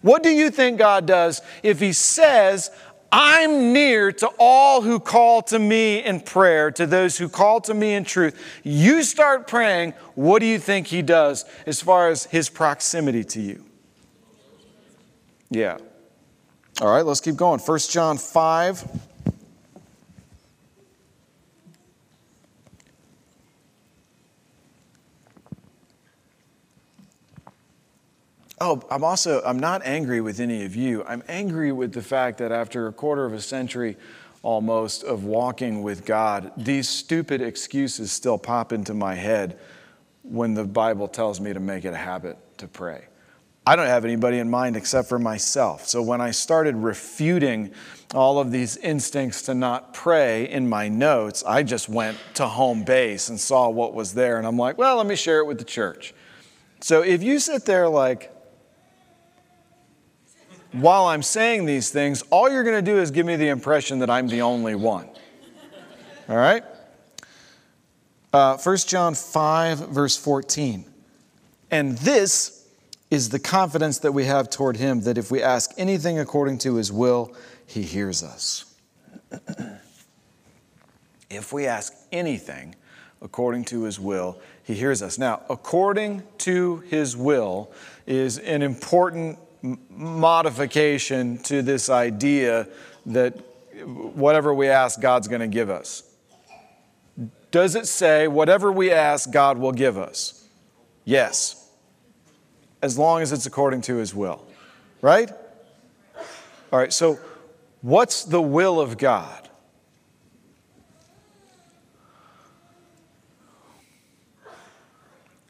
What 0.02 0.23
do 0.23 0.31
you 0.31 0.50
think 0.50 0.78
God 0.78 1.07
does 1.07 1.43
if 1.62 1.81
He 1.81 1.93
says, 1.93 2.71
I'm 3.11 3.73
near 3.73 4.12
to 4.12 4.31
all 4.38 4.83
who 4.83 5.00
call 5.00 5.43
to 5.43 5.59
me 5.59 6.05
in 6.05 6.21
prayer, 6.21 6.71
to 6.73 6.87
those 6.87 7.16
who 7.16 7.28
call 7.28 7.61
to 7.62 7.75
me 7.75 7.95
in 7.95 8.05
truth. 8.05 8.38
You 8.62 9.02
start 9.02 9.47
praying, 9.47 9.93
what 10.14 10.40
do 10.40 10.47
you 10.47 10.59
think 10.59 10.88
He 10.88 11.02
does 11.02 11.45
as 11.66 11.81
far 11.81 12.09
as 12.09 12.25
His 12.25 12.49
proximity 12.49 13.25
to 13.25 13.40
you? 13.40 13.64
Yeah. 15.50 15.78
All 16.83 16.88
right, 16.88 17.06
let's 17.06 17.21
keep 17.23 17.37
going. 17.37 17.59
1 17.59 17.78
John 17.88 18.18
5. 18.18 19.00
Oh, 28.61 28.83
I'm 28.90 29.04
also 29.04 29.42
I'm 29.42 29.59
not 29.59 29.87
angry 29.87 30.21
with 30.21 30.38
any 30.38 30.66
of 30.66 30.76
you. 30.76 31.02
I'm 31.04 31.23
angry 31.28 31.73
with 31.73 31.95
the 31.95 32.02
fact 32.02 32.38
that 32.38 32.52
after 32.52 32.88
a 32.88 32.92
quarter 32.92 33.25
of 33.25 33.33
a 33.33 33.40
century 33.40 33.97
almost 34.42 35.02
of 35.02 35.25
walking 35.25 35.83
with 35.83 36.04
God, 36.04 36.52
these 36.59 36.90
stupid 36.90 37.40
excuses 37.40 38.12
still 38.12 38.37
pop 38.37 38.73
into 38.73 38.92
my 38.92 39.14
head 39.14 39.59
when 40.23 40.52
the 40.52 40.64
Bible 40.64 41.09
tells 41.09 41.40
me 41.40 41.54
to 41.54 41.61
make 41.61 41.87
it 41.87 41.95
a 41.95 41.99
habit 41.99 42.37
to 42.59 42.68
pray. 42.68 43.06
I 43.68 43.75
don't 43.75 43.88
have 43.88 44.04
anybody 44.04 44.38
in 44.38 44.49
mind 44.49 44.76
except 44.76 45.08
for 45.08 45.18
myself. 45.18 45.88
So 45.88 46.00
when 46.00 46.20
I 46.20 46.30
started 46.30 46.76
refuting 46.76 47.73
all 48.14 48.38
of 48.38 48.52
these 48.52 48.76
instincts 48.76 49.42
to 49.42 49.54
not 49.54 49.92
pray 49.92 50.49
in 50.49 50.68
my 50.68 50.88
notes, 50.88 51.42
I 51.44 51.64
just 51.64 51.88
went 51.88 52.16
to 52.35 52.46
home 52.46 52.85
base 52.85 53.28
and 53.28 53.40
saw 53.40 53.68
what 53.68 53.92
was 53.92 54.14
there. 54.14 54.38
And 54.38 54.46
I'm 54.46 54.56
like, 54.56 54.78
well, 54.78 54.99
let 54.99 55.06
me 55.06 55.16
share 55.16 55.40
it 55.40 55.46
with 55.46 55.58
the 55.58 55.64
church. 55.64 56.14
So 56.80 57.02
if 57.02 57.25
you 57.25 57.40
sit 57.40 57.64
there 57.64 57.88
like, 57.88 58.32
while 60.70 61.06
I'm 61.06 61.23
saying 61.23 61.66
these 61.66 61.90
things, 61.90 62.23
all 62.30 62.49
you're 62.49 62.62
going 62.62 62.85
to 62.85 62.88
do 62.88 63.00
is 63.00 63.11
give 63.11 63.26
me 63.26 63.35
the 63.35 63.49
impression 63.49 63.99
that 63.99 64.11
I'm 64.11 64.28
the 64.28 64.42
only 64.42 64.76
one. 64.76 65.08
All 66.28 66.37
right? 66.37 66.62
Uh, 68.32 68.58
1 68.58 68.76
John 68.87 69.14
5, 69.14 69.88
verse 69.88 70.16
14. 70.16 70.85
And 71.73 71.99
this 71.99 72.55
is 73.10 73.28
the 73.28 73.38
confidence 73.38 73.98
that 73.98 74.12
we 74.12 74.25
have 74.25 74.50
toward 74.50 74.76
Him 74.76 75.02
that 75.02 75.16
if 75.16 75.30
we 75.30 75.42
ask 75.42 75.70
anything 75.76 76.18
according 76.18 76.58
to 76.58 76.76
His 76.76 76.90
will, 76.90 77.34
He 77.66 77.82
hears 77.82 78.22
us. 78.22 78.75
if 81.30 81.52
we 81.52 81.66
ask 81.66 81.94
anything 82.10 82.75
according 83.22 83.64
to 83.66 83.84
His 83.84 84.00
will, 84.00 84.40
He 84.64 84.75
hears 84.75 85.02
us. 85.02 85.18
Now, 85.18 85.42
according 85.48 86.25
to 86.38 86.78
His 86.88 87.16
will 87.16 87.72
is 88.06 88.38
an 88.38 88.62
important 88.62 89.38
modification 89.90 91.38
to 91.38 91.62
this 91.62 91.88
idea 91.88 92.66
that 93.06 93.34
whatever 93.84 94.52
we 94.52 94.68
ask, 94.68 95.00
God's 95.00 95.28
going 95.28 95.40
to 95.40 95.46
give 95.46 95.70
us. 95.70 96.02
Does 97.52 97.76
it 97.76 97.86
say, 97.86 98.26
whatever 98.26 98.70
we 98.70 98.90
ask, 98.90 99.30
God 99.30 99.58
will 99.58 99.72
give 99.72 99.96
us? 99.96 100.48
Yes 101.04 101.65
as 102.87 102.97
long 102.97 103.21
as 103.21 103.33
it's 103.33 103.47
according 103.47 103.81
to 103.83 103.97
his 103.97 104.14
will. 104.14 104.47
Right? 105.02 105.31
All 106.73 106.78
right, 106.78 106.93
so 106.93 107.19
what's 107.83 108.25
the 108.25 108.40
will 108.40 108.81
of 108.81 108.97
God? 108.97 109.49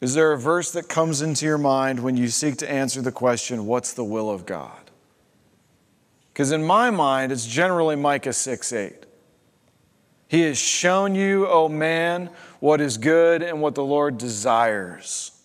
Is 0.00 0.14
there 0.14 0.33
a 0.33 0.38
verse 0.38 0.73
that 0.73 0.88
comes 0.88 1.21
into 1.21 1.45
your 1.45 1.59
mind 1.59 2.00
when 2.00 2.16
you 2.16 2.28
seek 2.28 2.57
to 2.59 2.71
answer 2.71 3.02
the 3.02 3.12
question, 3.12 3.66
What's 3.66 3.93
the 3.93 4.05
will 4.05 4.31
of 4.31 4.47
God? 4.47 4.90
Because 6.33 6.52
in 6.52 6.64
my 6.64 6.90
mind, 6.90 7.33
it's 7.33 7.47
generally 7.47 7.97
Micah 7.97 8.33
6 8.33 8.73
8. 8.73 9.07
He 10.28 10.43
has 10.43 10.59
shown 10.59 11.14
you, 11.14 11.47
O 11.47 11.64
oh 11.64 11.69
man, 11.69 12.31
what 12.61 12.81
is 12.81 12.99
good 12.99 13.43
and 13.43 13.61
what 13.61 13.75
the 13.75 13.85
Lord 13.85 14.19
desires 14.19 15.36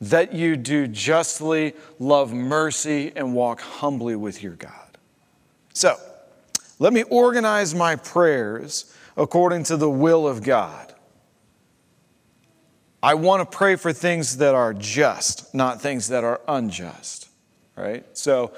that 0.00 0.32
you 0.32 0.56
do 0.56 0.86
justly, 0.86 1.74
love 1.98 2.32
mercy, 2.32 3.12
and 3.14 3.34
walk 3.34 3.60
humbly 3.60 4.16
with 4.16 4.42
your 4.42 4.54
God. 4.54 4.98
So, 5.74 5.96
let 6.78 6.92
me 6.92 7.02
organize 7.04 7.74
my 7.74 7.96
prayers 7.96 8.94
according 9.16 9.64
to 9.64 9.76
the 9.76 9.90
will 9.90 10.26
of 10.26 10.42
God. 10.42 10.94
I 13.02 13.14
want 13.14 13.48
to 13.48 13.56
pray 13.56 13.76
for 13.76 13.92
things 13.92 14.38
that 14.38 14.54
are 14.54 14.72
just, 14.74 15.54
not 15.54 15.80
things 15.80 16.08
that 16.08 16.24
are 16.24 16.40
unjust. 16.48 17.28
Right? 17.76 18.04
So, 18.16 18.52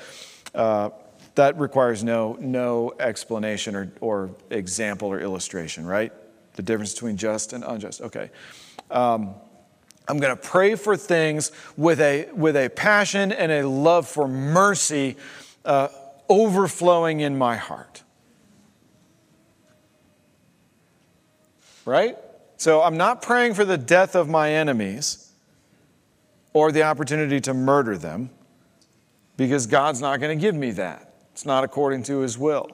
uh, 0.55 0.91
that 1.35 1.59
requires 1.59 2.05
no, 2.05 2.37
no 2.41 2.93
explanation 3.01 3.75
or, 3.75 3.93
or 4.01 4.31
example 4.51 5.09
or 5.09 5.21
illustration, 5.21 5.87
right? 5.87 6.13
The 6.55 6.63
difference 6.63 6.93
between 6.93 7.17
just 7.17 7.53
and 7.53 7.65
unjust. 7.65 8.03
Okay. 8.03 8.31
Um, 8.91 9.35
I'm 10.09 10.19
going 10.19 10.35
to 10.35 10.43
pray 10.43 10.75
for 10.75 10.97
things 10.97 11.53
with 11.77 12.01
a, 12.01 12.29
with 12.35 12.57
a 12.57 12.69
passion 12.69 13.33
and 13.33 13.53
a 13.53 13.69
love 13.69 14.09
for 14.09 14.27
mercy 14.27 15.17
uh, 15.65 15.89
overflowing 16.29 17.21
in 17.21 17.39
my 17.39 17.57
heart. 17.57 18.03
Right? 21.85 22.17
So 22.57 22.83
I'm 22.83 22.97
not 22.97 23.23
praying 23.23 23.55
for 23.55 23.65
the 23.65 23.79
death 23.79 24.15
of 24.15 24.29
my 24.29 24.53
enemies 24.53 25.33
or 26.53 26.71
the 26.71 26.83
opportunity 26.83 27.41
to 27.41 27.55
murder 27.55 27.97
them 27.97 28.31
because 29.37 29.67
God's 29.67 30.01
not 30.01 30.21
going 30.21 30.37
to 30.37 30.41
give 30.41 30.55
me 30.55 30.73
that. 30.73 31.15
It's 31.33 31.47
not 31.47 31.65
according 31.65 32.05
to 32.05 32.19
his 32.21 32.37
will. 32.37 32.71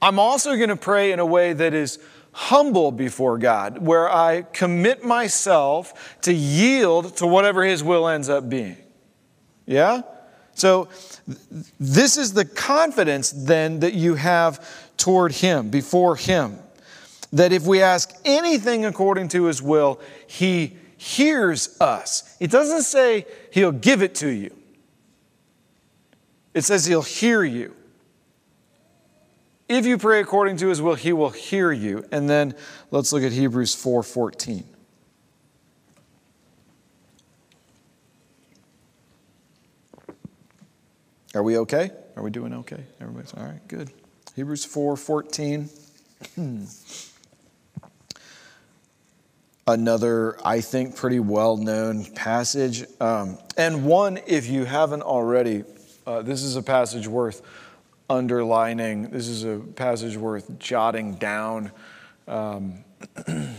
I'm 0.00 0.18
also 0.18 0.56
going 0.56 0.68
to 0.68 0.76
pray 0.76 1.12
in 1.12 1.18
a 1.18 1.26
way 1.26 1.52
that 1.52 1.72
is 1.74 1.98
humble 2.34 2.90
before 2.90 3.38
God, 3.38 3.78
where 3.78 4.12
I 4.12 4.42
commit 4.42 5.04
myself 5.04 6.18
to 6.22 6.32
yield 6.34 7.16
to 7.18 7.26
whatever 7.26 7.64
His 7.64 7.82
will 7.82 8.08
ends 8.08 8.28
up 8.28 8.48
being. 8.48 8.76
Yeah? 9.66 10.02
So, 10.54 10.88
this 11.78 12.16
is 12.16 12.32
the 12.32 12.44
confidence 12.44 13.30
then 13.30 13.80
that 13.80 13.94
you 13.94 14.16
have 14.16 14.68
toward 14.96 15.32
Him, 15.32 15.70
before 15.70 16.16
Him. 16.16 16.58
That 17.32 17.52
if 17.52 17.66
we 17.66 17.80
ask 17.80 18.10
anything 18.24 18.84
according 18.84 19.28
to 19.28 19.44
His 19.44 19.62
will, 19.62 20.00
He 20.26 20.76
hears 20.96 21.80
us. 21.80 22.36
It 22.40 22.50
doesn't 22.50 22.82
say 22.82 23.26
He'll 23.52 23.72
give 23.72 24.02
it 24.02 24.16
to 24.16 24.28
you, 24.28 24.54
it 26.52 26.62
says 26.62 26.84
He'll 26.84 27.02
hear 27.02 27.44
you. 27.44 27.74
If 29.68 29.86
you 29.86 29.96
pray 29.96 30.20
according 30.20 30.58
to 30.58 30.68
his 30.68 30.82
will, 30.82 30.94
he 30.94 31.12
will 31.12 31.30
hear 31.30 31.72
you. 31.72 32.04
And 32.12 32.28
then 32.28 32.54
let's 32.90 33.12
look 33.12 33.22
at 33.22 33.32
Hebrews 33.32 33.74
4:14. 33.74 34.64
Are 41.34 41.42
we 41.42 41.58
okay? 41.58 41.90
Are 42.16 42.22
we 42.22 42.30
doing 42.30 42.52
okay? 42.54 42.84
Everybody's 43.00 43.34
all 43.34 43.44
right, 43.44 43.66
good. 43.66 43.90
Hebrews 44.36 44.66
4:14. 44.66 45.68
another, 49.66 50.36
I 50.46 50.60
think, 50.60 50.96
pretty 50.96 51.20
well 51.20 51.56
known 51.56 52.04
passage. 52.12 52.84
Um, 53.00 53.38
and 53.56 53.84
one, 53.84 54.20
if 54.26 54.48
you 54.48 54.64
haven't 54.64 55.02
already, 55.02 55.64
uh, 56.06 56.22
this 56.22 56.42
is 56.42 56.56
a 56.56 56.62
passage 56.62 57.08
worth 57.08 57.42
underlining, 58.08 59.10
this 59.10 59.28
is 59.28 59.44
a 59.44 59.58
passage 59.58 60.16
worth 60.16 60.58
jotting 60.58 61.14
down 61.14 61.72
um, 62.28 62.84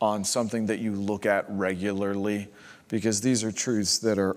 on 0.00 0.24
something 0.24 0.66
that 0.66 0.78
you 0.78 0.92
look 0.92 1.26
at 1.26 1.46
regularly, 1.48 2.48
because 2.88 3.20
these 3.20 3.42
are 3.44 3.52
truths 3.52 3.98
that 3.98 4.18
are 4.18 4.36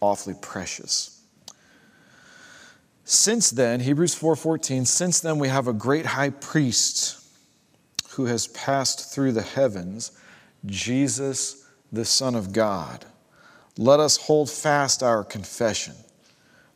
awfully 0.00 0.34
precious. 0.40 1.22
Since 3.04 3.50
then, 3.50 3.80
Hebrews 3.80 4.14
4:14, 4.14 4.86
since 4.86 5.20
then 5.20 5.38
we 5.38 5.48
have 5.48 5.66
a 5.66 5.72
great 5.72 6.04
high 6.04 6.30
priest 6.30 7.24
who 8.10 8.26
has 8.26 8.48
passed 8.48 9.12
through 9.14 9.32
the 9.32 9.42
heavens, 9.42 10.12
Jesus 10.66 11.64
the 11.92 12.04
Son 12.04 12.34
of 12.34 12.52
God. 12.52 13.06
Let 13.76 14.00
us 14.00 14.16
hold 14.16 14.50
fast 14.50 15.02
our 15.02 15.24
confession. 15.24 15.94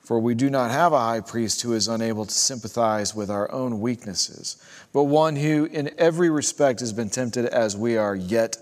For 0.03 0.19
we 0.19 0.35
do 0.35 0.51
not 0.51 0.73
have 0.73 0.93
a 0.93 0.99
high 0.99 1.21
priest 1.21 1.63
who 1.63 1.75
is 1.75 1.87
unable 1.87 2.27
to 2.27 2.35
sympathize 2.35 3.15
with 3.15 3.31
our 3.31 3.51
own 3.53 3.81
weaknesses, 3.81 4.57
but 4.93 5.05
one 5.05 5.37
who 5.37 5.67
in 5.67 5.91
every 5.97 6.29
respect 6.29 6.81
has 6.81 6.93
been 6.93 7.09
tempted 7.09 7.47
as 7.47 7.77
we 7.77 7.97
are, 7.97 8.17
yet 8.17 8.57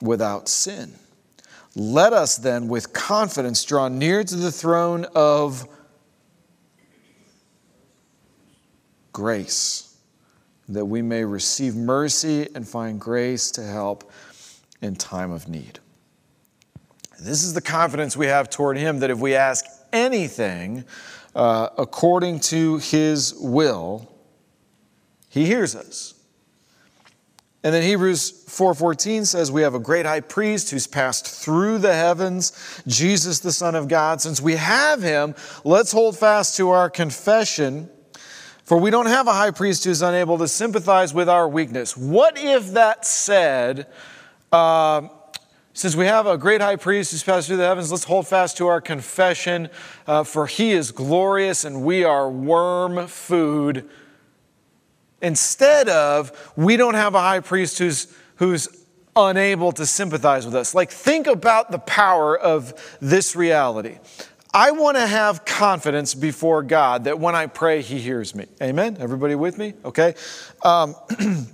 without 0.00 0.48
sin. 0.48 0.94
Let 1.74 2.12
us 2.12 2.36
then 2.36 2.68
with 2.68 2.92
confidence 2.92 3.64
draw 3.64 3.88
near 3.88 4.22
to 4.22 4.36
the 4.36 4.52
throne 4.52 5.06
of 5.14 5.68
grace, 9.12 9.96
that 10.68 10.84
we 10.84 11.02
may 11.02 11.24
receive 11.24 11.74
mercy 11.74 12.48
and 12.54 12.66
find 12.66 13.00
grace 13.00 13.50
to 13.52 13.62
help 13.62 14.10
in 14.80 14.94
time 14.94 15.32
of 15.32 15.48
need. 15.48 15.80
This 17.20 17.42
is 17.42 17.54
the 17.54 17.60
confidence 17.60 18.16
we 18.16 18.26
have 18.26 18.50
toward 18.50 18.76
Him 18.76 19.00
that 19.00 19.10
if 19.10 19.18
we 19.18 19.34
ask 19.34 19.64
anything 19.96 20.84
uh, 21.34 21.68
according 21.76 22.40
to 22.40 22.78
His 22.78 23.34
will, 23.34 24.12
He 25.28 25.46
hears 25.46 25.74
us. 25.74 26.14
And 27.66 27.74
then 27.74 27.82
Hebrews 27.82 28.44
4:14 28.46 29.26
says 29.26 29.50
we 29.50 29.62
have 29.62 29.74
a 29.74 29.80
great 29.80 30.06
high 30.06 30.20
priest 30.20 30.70
who's 30.70 30.86
passed 30.86 31.26
through 31.26 31.78
the 31.78 31.92
heavens, 31.92 32.52
Jesus 32.86 33.40
the 33.40 33.50
son 33.50 33.74
of 33.74 33.88
God. 33.88 34.20
Since 34.20 34.40
we 34.40 34.54
have 34.54 35.02
him, 35.02 35.34
let's 35.64 35.90
hold 35.90 36.16
fast 36.16 36.56
to 36.58 36.70
our 36.70 36.88
confession. 36.88 37.90
For 38.62 38.78
we 38.78 38.90
don't 38.90 39.06
have 39.06 39.26
a 39.26 39.32
high 39.32 39.50
priest 39.50 39.82
who's 39.82 40.00
unable 40.00 40.38
to 40.38 40.46
sympathize 40.46 41.12
with 41.12 41.28
our 41.28 41.48
weakness. 41.48 41.96
What 41.96 42.38
if 42.38 42.72
that 42.74 43.04
said, 43.04 43.88
uh, 44.52 45.08
since 45.76 45.94
we 45.94 46.06
have 46.06 46.26
a 46.26 46.38
great 46.38 46.62
high 46.62 46.76
priest 46.76 47.10
who's 47.10 47.22
passed 47.22 47.48
through 47.48 47.58
the 47.58 47.66
heavens, 47.66 47.92
let's 47.92 48.04
hold 48.04 48.26
fast 48.26 48.56
to 48.56 48.66
our 48.66 48.80
confession, 48.80 49.68
uh, 50.06 50.24
for 50.24 50.46
he 50.46 50.72
is 50.72 50.90
glorious 50.90 51.66
and 51.66 51.82
we 51.82 52.02
are 52.02 52.30
worm 52.30 53.06
food. 53.06 53.86
Instead 55.20 55.90
of, 55.90 56.32
we 56.56 56.78
don't 56.78 56.94
have 56.94 57.14
a 57.14 57.20
high 57.20 57.40
priest 57.40 57.78
who's, 57.78 58.10
who's 58.36 58.86
unable 59.14 59.70
to 59.72 59.84
sympathize 59.84 60.46
with 60.46 60.54
us. 60.54 60.74
Like, 60.74 60.90
think 60.90 61.26
about 61.26 61.70
the 61.70 61.78
power 61.80 62.38
of 62.38 62.96
this 63.02 63.36
reality. 63.36 63.98
I 64.54 64.70
want 64.70 64.96
to 64.96 65.06
have 65.06 65.44
confidence 65.44 66.14
before 66.14 66.62
God 66.62 67.04
that 67.04 67.18
when 67.18 67.34
I 67.34 67.48
pray, 67.48 67.82
He 67.82 67.98
hears 67.98 68.34
me. 68.34 68.46
Amen? 68.62 68.96
Everybody 68.98 69.34
with 69.34 69.58
me? 69.58 69.74
Okay. 69.84 70.14
Um, 70.64 70.94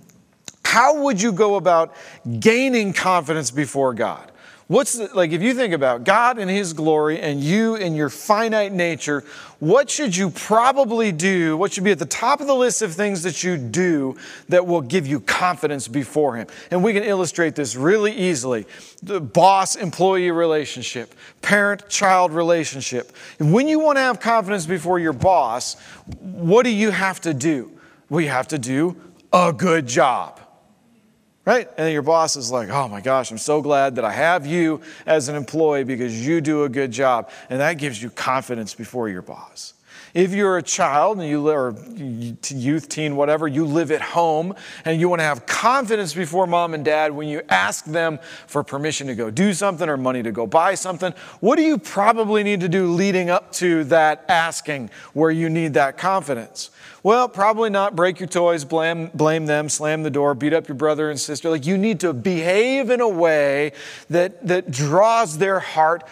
How 0.73 1.03
would 1.03 1.21
you 1.21 1.33
go 1.33 1.57
about 1.57 1.95
gaining 2.41 2.95
confidence 2.95 3.51
before 3.51 3.93
God? 3.93 4.33
What's 4.69 4.95
the, 4.95 5.15
like 5.15 5.33
if 5.33 5.43
you 5.43 5.53
think 5.53 5.75
about 5.75 6.05
God 6.05 6.39
and 6.39 6.51
His 6.51 6.73
glory 6.73 7.21
and 7.21 7.45
you 7.45 7.77
and 7.77 7.95
your 7.95 8.09
finite 8.09 8.73
nature, 8.73 9.23
what 9.59 9.91
should 9.91 10.17
you 10.17 10.31
probably 10.31 11.13
do? 11.13 11.59
What 11.59 11.75
should 11.75 11.85
be 11.85 11.91
at 11.91 11.99
the 11.99 12.07
top 12.07 12.41
of 12.41 12.47
the 12.47 12.55
list 12.55 12.81
of 12.81 12.95
things 12.95 13.23
that 13.25 13.45
you 13.45 13.59
do 13.59 14.17
that 14.49 14.67
will 14.67 14.81
give 14.81 15.07
you 15.07 15.21
confidence 15.21 15.89
before 15.89 16.37
Him? 16.37 16.47
And 16.71 16.83
we 16.83 16.95
can 16.95 17.03
illustrate 17.03 17.55
this 17.55 17.77
really 17.77 18.13
easily 18.13 18.65
the 19.03 19.21
boss 19.21 19.77
employee 19.77 20.31
relationship, 20.31 21.15
parent 21.43 21.87
child 21.91 22.33
relationship. 22.33 23.13
And 23.39 23.53
when 23.53 23.69
you 23.69 23.79
want 23.79 23.99
to 23.99 24.01
have 24.01 24.21
confidence 24.21 24.65
before 24.65 24.99
your 24.99 25.13
boss, 25.13 25.79
what 26.23 26.63
do 26.63 26.71
you 26.71 26.93
have 26.93 27.21
to 27.21 27.35
do? 27.35 27.71
We 28.09 28.25
have 28.29 28.49
to 28.49 28.59
do 28.59 28.97
a 29.35 29.53
good 29.53 29.87
job 29.87 30.39
right? 31.45 31.67
And 31.69 31.87
then 31.87 31.93
your 31.93 32.03
boss 32.03 32.37
is 32.37 32.51
like, 32.51 32.69
oh 32.69 32.89
my 32.89 33.01
gosh, 33.01 33.31
I'm 33.31 33.39
so 33.39 33.61
glad 33.61 33.97
that 33.97 34.05
I 34.05 34.13
have 34.13 34.47
you 34.47 34.81
as 35.07 35.29
an 35.29 35.35
employee 35.35 35.85
because 35.85 36.27
you 36.27 36.41
do 36.41 36.65
a 36.65 36.69
good 36.69 36.91
job. 36.91 37.31
And 37.51 37.61
that 37.61 37.79
gives 37.79 38.03
you 38.03 38.11
confidence 38.11 38.75
before 38.75 39.09
your 39.09 39.23
boss. 39.23 39.75
If 40.15 40.35
you're 40.35 40.59
a 40.59 40.63
child 40.63 41.19
and 41.19 41.29
you 41.29 41.49
or 41.49 41.75
youth, 41.97 42.89
teen, 42.89 43.17
whatever, 43.17 43.49
you 43.49 43.65
live 43.65 43.91
at 43.91 44.03
home 44.03 44.55
and 44.85 45.01
you 45.01 45.09
want 45.09 45.21
to 45.21 45.25
have 45.25 45.47
confidence 45.47 46.13
before 46.13 46.47
mom 46.47 46.75
and 46.75 46.85
dad 46.85 47.13
when 47.13 47.29
you 47.29 47.41
ask 47.49 47.87
them 47.87 48.19
for 48.47 48.63
permission 48.63 49.07
to 49.07 49.15
go 49.15 49.31
do 49.31 49.55
something 49.55 49.89
or 49.89 49.97
money 49.97 50.23
to 50.23 50.31
go 50.31 50.47
buy 50.47 50.75
something, 50.75 51.15
what 51.41 51.57
do 51.57 51.63
you 51.63 51.79
probably 51.79 52.43
need 52.43 52.61
to 52.61 52.69
do 52.69 52.93
leading 52.93 53.31
up 53.31 53.53
to 53.53 53.85
that 53.85 54.27
asking 54.29 54.91
where 55.15 55.31
you 55.31 55.49
need 55.49 55.75
that 55.75 55.97
confidence? 55.97 56.71
Well, 57.03 57.29
probably 57.29 57.69
not 57.69 57.97
break 57.97 58.21
your 58.21 58.29
toys, 58.29 58.65
blame, 58.65 59.11
blame 59.13 59.47
them, 59.47 59.69
slam 59.69 60.05
the 60.05 60.11
door, 60.11 60.35
beat 60.35 60.53
up 60.53 60.69
your 60.69 60.77
brother 60.77 61.11
and 61.11 61.19
sister. 61.19 61.51
Like 61.51 61.67
you 61.67 61.77
need 61.77 61.99
to 62.01 62.13
behave 62.13 62.91
in 62.91 63.01
a 63.01 63.09
way 63.09 63.73
that, 64.09 64.47
that 64.47 64.71
draws 64.71 65.39
their 65.39 65.59
heart 65.59 66.05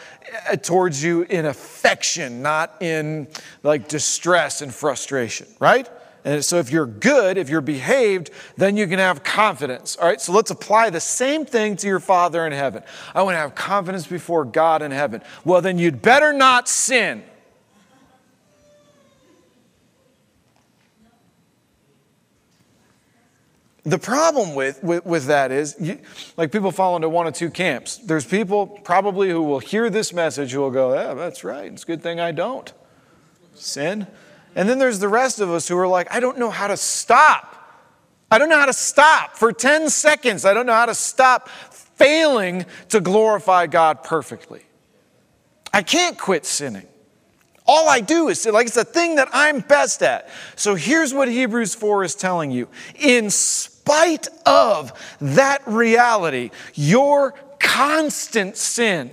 Uh, 0.49 0.57
towards 0.57 1.03
you 1.03 1.23
in 1.23 1.47
affection, 1.47 2.43
not 2.43 2.83
in 2.83 3.27
like 3.63 3.89
distress 3.89 4.61
and 4.61 4.73
frustration, 4.73 5.47
right? 5.59 5.89
And 6.25 6.45
so 6.45 6.59
if 6.59 6.71
you're 6.71 6.87
good, 6.87 7.39
if 7.39 7.49
you're 7.49 7.63
behaved, 7.63 8.31
then 8.57 8.77
you 8.77 8.87
can 8.87 8.99
have 8.99 9.25
confidence. 9.25 9.97
All 9.97 10.07
right, 10.07 10.21
so 10.21 10.33
let's 10.33 10.51
apply 10.51 10.91
the 10.91 11.01
same 11.01 11.47
thing 11.47 11.77
to 11.77 11.87
your 11.87 12.01
Father 12.01 12.47
in 12.47 12.53
heaven. 12.53 12.83
I 13.15 13.23
want 13.23 13.35
to 13.35 13.39
have 13.39 13.55
confidence 13.55 14.07
before 14.07 14.45
God 14.45 14.83
in 14.83 14.91
heaven. 14.91 15.23
Well, 15.45 15.63
then 15.63 15.79
you'd 15.79 16.03
better 16.03 16.33
not 16.35 16.69
sin. 16.69 17.23
The 23.85 23.99
problem 23.99 24.55
with, 24.55 24.83
with, 24.83 25.07
with 25.07 25.27
that 25.27 25.51
is, 25.51 25.75
you, 25.81 25.99
like 26.37 26.53
people 26.53 26.71
fall 26.71 26.97
into 26.97 27.09
one 27.09 27.27
of 27.27 27.35
two 27.35 27.51
camps. 27.51 27.97
There's 27.97 28.27
people 28.27 28.67
probably 28.67 29.31
who 29.31 29.43
will 29.43 29.59
hear 29.59 29.89
this 29.89 30.13
message 30.13 30.53
who 30.53 30.61
will 30.61 30.71
go, 30.71 30.95
Yeah, 30.95 31.15
that's 31.15 31.45
right. 31.45 31.73
It's 31.73 31.85
a 31.85 31.87
good 31.87 32.03
thing 32.03 32.21
I 32.21 32.33
don't 32.33 32.73
sin. 33.61 34.07
And 34.55 34.69
then 34.69 34.79
there's 34.79 34.99
the 34.99 35.09
rest 35.09 35.41
of 35.41 35.51
us 35.51 35.69
who 35.69 35.77
are 35.79 35.87
like, 35.87 36.13
I 36.13 36.21
don't 36.21 36.39
know 36.39 36.51
how 36.51 36.67
to 36.67 36.77
stop. 36.77 37.57
I 38.31 38.39
don't 38.39 38.49
know 38.49 38.59
how 38.59 38.67
to 38.67 38.73
stop 38.73 39.37
for 39.37 39.53
10 39.53 39.91
seconds. 39.91 40.45
I 40.45 40.55
don't 40.55 40.67
know 40.67 40.75
how 40.75 40.87
to 40.87 40.95
stop 40.95 41.49
failing 41.49 42.65
to 42.89 43.01
glorify 43.01 43.67
God 43.67 44.03
perfectly. 44.03 44.63
I 45.73 45.83
can't 45.83 46.19
quit 46.19 46.47
sinning. 46.47 46.87
All 47.67 47.89
I 47.89 48.01
do 48.01 48.29
is. 48.29 48.45
Like 48.47 48.67
it's 48.67 48.77
a 48.77 48.85
thing 48.85 49.17
that 49.17 49.29
I'm 49.33 49.61
best 49.61 50.03
at. 50.03 50.29
So 50.57 50.75
here's 50.75 51.15
what 51.15 51.29
Hebrews 51.29 51.75
4 51.75 52.05
is 52.05 52.15
telling 52.17 52.51
you. 52.51 52.69
In 52.99 53.31
of 54.47 54.93
that 55.21 55.63
reality, 55.67 56.51
your 56.75 57.33
constant 57.59 58.57
sin 58.57 59.11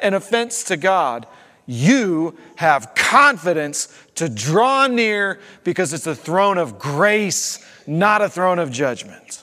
and 0.00 0.14
offense 0.14 0.64
to 0.64 0.76
God, 0.76 1.26
you 1.66 2.36
have 2.56 2.94
confidence 2.94 3.88
to 4.16 4.28
draw 4.28 4.86
near 4.86 5.40
because 5.62 5.92
it's 5.92 6.06
a 6.06 6.14
throne 6.14 6.58
of 6.58 6.78
grace, 6.78 7.64
not 7.86 8.22
a 8.22 8.28
throne 8.28 8.58
of 8.58 8.70
judgment. 8.70 9.42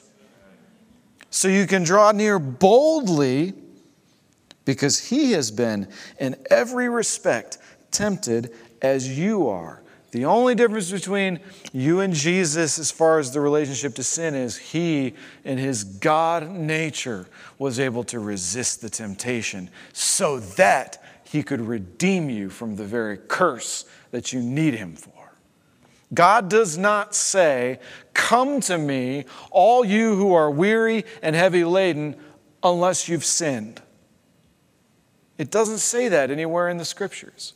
So 1.30 1.48
you 1.48 1.66
can 1.66 1.84
draw 1.84 2.12
near 2.12 2.38
boldly 2.40 3.54
because 4.66 5.10
he 5.10 5.32
has 5.32 5.50
been 5.50 5.88
in 6.20 6.36
every 6.50 6.90
respect 6.90 7.58
tempted 7.90 8.54
as 8.82 9.18
you 9.18 9.48
are. 9.48 9.82
The 10.12 10.26
only 10.26 10.56
difference 10.56 10.92
between 10.92 11.40
you 11.72 12.02
and 12.02 12.14
Jesus, 12.14 12.78
as 12.78 12.92
far 12.92 13.18
as 13.20 13.32
the 13.32 13.40
relationship 13.40 13.96
to 13.96 14.04
sin, 14.04 14.36
is 14.36 14.58
he, 14.58 15.14
in 15.46 15.58
his 15.58 15.86
God 15.86 16.50
nature, 16.52 17.28
was 17.58 17.80
able 17.80 18.04
to 18.06 18.20
resist 18.20 18.82
the 18.82 18.90
temptation 18.90 19.70
so 19.94 20.40
that 20.40 21.02
he 21.24 21.44
could 21.44 21.62
redeem 21.62 22.30
you 22.30 22.50
from 22.50 22.76
the 22.76 22.84
very 22.84 23.18
curse 23.18 23.86
that 24.12 24.34
you 24.34 24.42
need 24.42 24.74
him 24.74 24.98
for. 24.98 25.32
God 26.14 26.50
does 26.50 26.78
not 26.78 27.16
say, 27.16 27.80
Come 28.14 28.60
to 28.62 28.78
me, 28.78 29.24
all 29.50 29.86
you 29.86 30.16
who 30.16 30.34
are 30.34 30.52
weary 30.52 31.06
and 31.22 31.38
heavy 31.38 31.64
laden, 31.64 32.18
unless 32.62 33.08
you've 33.08 33.24
sinned. 33.24 33.82
It 35.38 35.52
doesn't 35.52 35.78
say 35.78 36.10
that 36.10 36.30
anywhere 36.30 36.68
in 36.68 36.78
the 36.78 36.86
scriptures. 36.86 37.54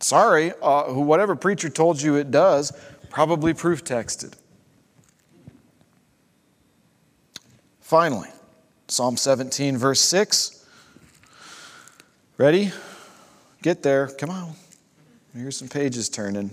Sorry, 0.00 0.52
uh, 0.62 0.84
whatever 0.94 1.36
preacher 1.36 1.68
told 1.68 2.00
you 2.00 2.16
it 2.16 2.30
does, 2.30 2.72
probably 3.10 3.52
proof 3.52 3.84
texted. 3.84 4.32
Finally, 7.80 8.28
Psalm 8.88 9.16
17, 9.16 9.76
verse 9.76 10.00
6. 10.00 10.64
Ready? 12.38 12.72
Get 13.62 13.82
there. 13.82 14.08
Come 14.08 14.30
on. 14.30 14.52
Here's 15.34 15.56
some 15.56 15.68
pages 15.68 16.08
turning. 16.08 16.50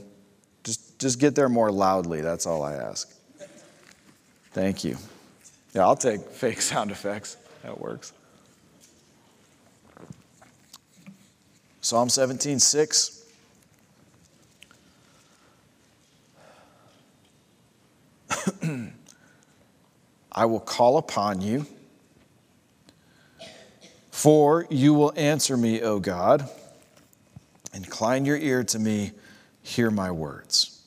Just, 0.63 0.99
just 0.99 1.19
get 1.19 1.33
there 1.33 1.47
more 1.47 1.71
loudly. 1.71 2.21
That's 2.21 2.45
all 2.45 2.63
I 2.63 2.73
ask. 2.73 3.13
Thank 4.51 4.83
you. 4.83 4.97
Yeah, 5.73 5.83
I'll 5.83 5.95
take 5.95 6.21
fake 6.21 6.61
sound 6.61 6.91
effects. 6.91 7.37
That 7.63 7.79
works. 7.79 8.11
Psalm 11.81 12.09
17, 12.09 12.59
6. 12.59 13.16
I 20.37 20.45
will 20.45 20.59
call 20.59 20.99
upon 20.99 21.41
you, 21.41 21.65
for 24.11 24.67
you 24.69 24.93
will 24.93 25.11
answer 25.15 25.57
me, 25.57 25.81
O 25.81 25.99
God. 25.99 26.47
Incline 27.73 28.23
your 28.23 28.37
ear 28.37 28.63
to 28.65 28.77
me, 28.77 29.13
hear 29.63 29.89
my 29.89 30.11
words. 30.11 30.79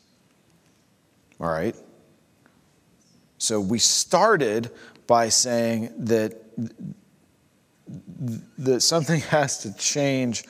All 1.41 1.49
right? 1.49 1.75
So 3.39 3.61
we 3.61 3.81
started 3.81 4.71
by 5.09 5.31
saying 5.31 5.95
that, 5.99 6.41
that 8.57 8.83
something 8.83 9.21
has 9.31 9.59
to 9.63 9.77
change 9.77 10.45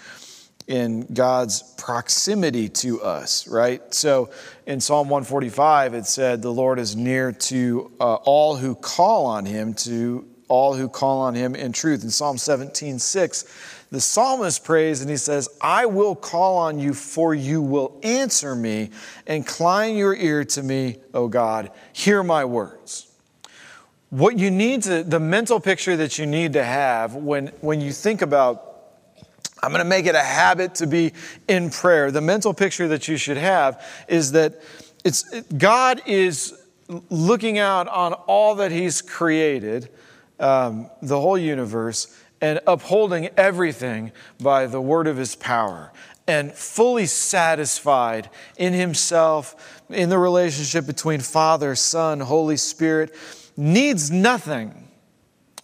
in 0.67 1.07
God's 1.13 1.63
proximity 1.77 2.69
to 2.69 3.03
us, 3.03 3.49
right? 3.49 3.83
So 3.93 4.31
in 4.67 4.81
Psalm 4.81 5.09
145, 5.09 5.95
it 5.95 6.07
said, 6.07 6.43
The 6.43 6.53
Lord 6.53 6.79
is 6.79 6.95
near 6.95 7.33
to 7.33 7.91
uh, 8.01 8.15
all 8.17 8.57
who 8.57 8.75
call 8.75 9.27
on 9.27 9.47
him, 9.47 9.75
to 9.75 10.27
all 10.49 10.75
who 10.75 10.89
call 10.89 11.21
on 11.21 11.35
him 11.35 11.55
in 11.55 11.73
truth. 11.73 12.03
In 12.05 12.11
Psalm 12.11 12.39
17, 12.39 12.99
6, 12.99 13.45
the 13.91 14.01
psalmist 14.01 14.65
prays 14.65 15.01
and 15.01 15.11
he 15.11 15.17
says, 15.17 15.49
I 15.61 15.87
will 15.87 16.15
call 16.15 16.59
on 16.59 16.79
you, 16.79 16.95
for 16.95 17.35
you 17.35 17.61
will 17.61 17.99
answer 18.03 18.55
me. 18.55 18.91
Incline 19.27 19.97
your 19.97 20.15
ear 20.15 20.45
to 20.45 20.63
me, 20.63 20.99
O 21.13 21.27
God. 21.29 21.71
Hear 21.93 22.23
my 22.23 22.45
words. 22.45 23.11
What 24.11 24.39
you 24.39 24.51
need 24.51 24.83
to, 24.85 25.03
the 25.03 25.21
mental 25.21 25.61
picture 25.61 25.97
that 25.97 26.19
you 26.19 26.27
need 26.27 26.53
to 26.55 26.65
have 26.65 27.15
when, 27.15 27.49
when 27.61 27.81
you 27.81 27.93
think 27.93 28.23
about 28.23 28.70
I'm 29.63 29.71
going 29.71 29.83
to 29.83 29.89
make 29.89 30.07
it 30.07 30.15
a 30.15 30.21
habit 30.21 30.77
to 30.77 30.87
be 30.87 31.13
in 31.49 31.71
prayer. 31.71 32.11
The 32.11 32.21
mental 32.21 32.55
picture 32.55 32.89
that 32.89 33.09
you 33.09 33.17
should 33.17 33.37
have 33.37 33.85
is 34.09 34.33
that 34.33 34.61
it's 35.05 35.41
God 35.43 36.03
is 36.07 36.55
looking 37.09 37.59
out 37.59 37.89
on 37.89 38.13
all 38.13 38.57
that 38.57 38.73
He's 38.73 39.03
created, 39.03 39.89
um, 40.39 40.91
the 41.03 41.21
whole 41.21 41.39
universe, 41.39 42.17
and 42.41 42.61
upholding 42.67 43.29
everything 43.37 44.13
by 44.41 44.67
the 44.67 44.81
word 44.81 45.07
of 45.07 45.17
His 45.17 45.37
power, 45.37 45.93
and 46.27 46.53
fully 46.53 47.07
satisfied 47.07 48.31
in 48.57 48.73
Himself, 48.73 49.83
in 49.91 50.09
the 50.09 50.19
relationship 50.19 50.87
between 50.87 51.21
Father, 51.21 51.75
Son, 51.75 52.21
Holy 52.21 52.57
Spirit, 52.57 53.15
needs 53.57 54.11
nothing 54.11 54.90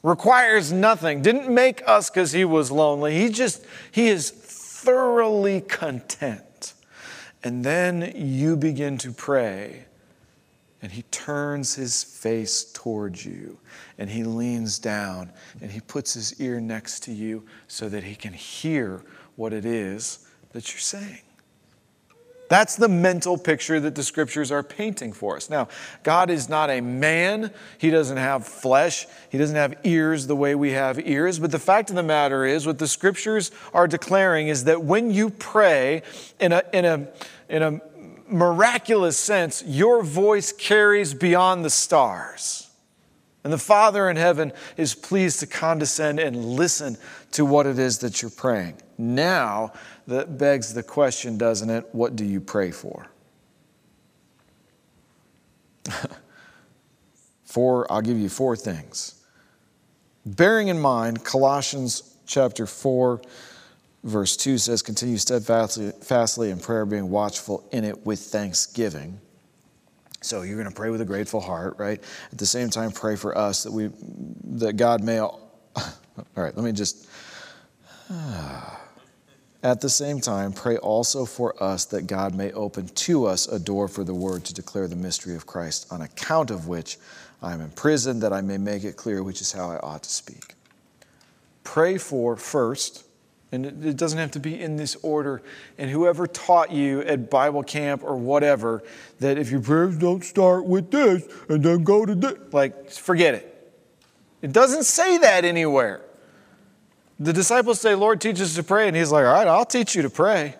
requires 0.06 0.70
nothing, 0.70 1.20
didn't 1.20 1.52
make 1.52 1.82
us 1.84 2.08
because 2.08 2.30
he 2.30 2.44
was 2.44 2.70
lonely. 2.70 3.18
He 3.18 3.28
just, 3.28 3.66
he 3.90 4.06
is 4.06 4.30
thoroughly 4.30 5.60
content. 5.60 6.74
And 7.42 7.64
then 7.64 8.12
you 8.14 8.56
begin 8.56 8.98
to 8.98 9.10
pray, 9.10 9.84
and 10.80 10.92
he 10.92 11.02
turns 11.10 11.74
his 11.74 12.04
face 12.04 12.70
towards 12.72 13.26
you, 13.26 13.58
and 13.98 14.08
he 14.08 14.22
leans 14.22 14.78
down, 14.78 15.32
and 15.60 15.72
he 15.72 15.80
puts 15.80 16.14
his 16.14 16.40
ear 16.40 16.60
next 16.60 17.02
to 17.04 17.12
you 17.12 17.44
so 17.66 17.88
that 17.88 18.04
he 18.04 18.14
can 18.14 18.32
hear 18.32 19.02
what 19.34 19.52
it 19.52 19.64
is 19.64 20.28
that 20.52 20.72
you're 20.72 20.78
saying. 20.78 21.25
That's 22.48 22.76
the 22.76 22.88
mental 22.88 23.36
picture 23.36 23.80
that 23.80 23.94
the 23.94 24.02
scriptures 24.02 24.52
are 24.52 24.62
painting 24.62 25.12
for 25.12 25.36
us. 25.36 25.50
Now, 25.50 25.68
God 26.02 26.30
is 26.30 26.48
not 26.48 26.70
a 26.70 26.80
man. 26.80 27.52
He 27.78 27.90
doesn't 27.90 28.16
have 28.16 28.46
flesh. 28.46 29.06
He 29.30 29.38
doesn't 29.38 29.56
have 29.56 29.78
ears 29.84 30.26
the 30.26 30.36
way 30.36 30.54
we 30.54 30.70
have 30.72 31.00
ears. 31.00 31.38
But 31.38 31.50
the 31.50 31.58
fact 31.58 31.90
of 31.90 31.96
the 31.96 32.02
matter 32.02 32.44
is, 32.44 32.66
what 32.66 32.78
the 32.78 32.86
scriptures 32.86 33.50
are 33.74 33.88
declaring 33.88 34.48
is 34.48 34.64
that 34.64 34.82
when 34.82 35.10
you 35.10 35.30
pray 35.30 36.02
in 36.38 36.52
a, 36.52 36.62
in 36.72 36.84
a, 36.84 37.08
in 37.48 37.62
a 37.62 37.80
miraculous 38.28 39.18
sense, 39.18 39.64
your 39.66 40.02
voice 40.02 40.52
carries 40.52 41.14
beyond 41.14 41.64
the 41.64 41.70
stars. 41.70 42.70
And 43.44 43.52
the 43.52 43.58
Father 43.58 44.10
in 44.10 44.16
heaven 44.16 44.52
is 44.76 44.94
pleased 44.94 45.38
to 45.40 45.46
condescend 45.46 46.18
and 46.18 46.44
listen 46.44 46.96
to 47.32 47.44
what 47.44 47.66
it 47.66 47.78
is 47.78 47.98
that 47.98 48.20
you're 48.20 48.30
praying. 48.30 48.74
Now, 48.98 49.72
that 50.06 50.38
begs 50.38 50.72
the 50.74 50.82
question, 50.82 51.36
doesn't 51.36 51.70
it? 51.70 51.86
What 51.92 52.16
do 52.16 52.24
you 52.24 52.40
pray 52.40 52.70
for? 52.70 53.06
four, 57.44 57.90
I'll 57.90 58.02
give 58.02 58.18
you 58.18 58.28
four 58.28 58.56
things. 58.56 59.22
Bearing 60.24 60.68
in 60.68 60.80
mind, 60.80 61.24
Colossians 61.24 62.16
chapter 62.26 62.66
4, 62.66 63.20
verse 64.04 64.36
2 64.36 64.58
says, 64.58 64.82
Continue 64.82 65.18
steadfastly 65.18 65.92
fastly 66.02 66.50
in 66.50 66.58
prayer, 66.58 66.84
being 66.84 67.10
watchful 67.10 67.66
in 67.72 67.84
it 67.84 68.04
with 68.04 68.20
thanksgiving. 68.20 69.20
So 70.20 70.42
you're 70.42 70.56
going 70.56 70.68
to 70.68 70.74
pray 70.74 70.90
with 70.90 71.00
a 71.00 71.04
grateful 71.04 71.40
heart, 71.40 71.76
right? 71.78 72.02
At 72.32 72.38
the 72.38 72.46
same 72.46 72.70
time, 72.70 72.90
pray 72.90 73.14
for 73.14 73.36
us 73.38 73.62
that 73.62 73.72
we, 73.72 73.90
that 74.56 74.76
God 74.76 75.04
may. 75.04 75.20
All 75.20 75.34
right, 76.34 76.56
let 76.56 76.64
me 76.64 76.72
just. 76.72 77.08
Ah. 78.08 78.75
At 79.62 79.80
the 79.80 79.88
same 79.88 80.20
time, 80.20 80.52
pray 80.52 80.76
also 80.76 81.24
for 81.24 81.60
us 81.62 81.86
that 81.86 82.06
God 82.06 82.34
may 82.34 82.52
open 82.52 82.88
to 82.88 83.26
us 83.26 83.48
a 83.48 83.58
door 83.58 83.88
for 83.88 84.04
the 84.04 84.14
word 84.14 84.44
to 84.44 84.54
declare 84.54 84.86
the 84.86 84.96
mystery 84.96 85.34
of 85.34 85.46
Christ, 85.46 85.86
on 85.90 86.02
account 86.02 86.50
of 86.50 86.68
which 86.68 86.98
I 87.42 87.52
am 87.52 87.60
in 87.60 87.70
prison, 87.70 88.20
that 88.20 88.32
I 88.32 88.42
may 88.42 88.58
make 88.58 88.84
it 88.84 88.96
clear 88.96 89.22
which 89.22 89.40
is 89.40 89.52
how 89.52 89.70
I 89.70 89.78
ought 89.78 90.02
to 90.02 90.10
speak. 90.10 90.54
Pray 91.64 91.98
for 91.98 92.36
first, 92.36 93.04
and 93.50 93.64
it 93.66 93.96
doesn't 93.96 94.18
have 94.18 94.30
to 94.32 94.40
be 94.40 94.60
in 94.60 94.76
this 94.76 94.96
order. 95.02 95.42
And 95.78 95.90
whoever 95.90 96.26
taught 96.26 96.70
you 96.70 97.00
at 97.00 97.30
Bible 97.30 97.62
camp 97.62 98.04
or 98.04 98.16
whatever, 98.16 98.82
that 99.20 99.38
if 99.38 99.50
your 99.50 99.60
prayers 99.60 99.98
don't 99.98 100.22
start 100.22 100.64
with 100.64 100.90
this 100.90 101.26
and 101.48 101.64
then 101.64 101.82
go 101.82 102.06
to 102.06 102.14
this, 102.14 102.34
like, 102.52 102.90
forget 102.90 103.34
it. 103.34 103.52
It 104.42 104.52
doesn't 104.52 104.84
say 104.84 105.18
that 105.18 105.44
anywhere. 105.44 106.02
The 107.18 107.32
disciples 107.32 107.80
say, 107.80 107.94
Lord, 107.94 108.20
teach 108.20 108.40
us 108.40 108.54
to 108.56 108.62
pray. 108.62 108.88
And 108.88 108.96
he's 108.96 109.10
like, 109.10 109.24
All 109.24 109.32
right, 109.32 109.46
I'll 109.46 109.64
teach 109.64 109.94
you 109.94 110.02
to 110.02 110.10
pray. 110.10 110.56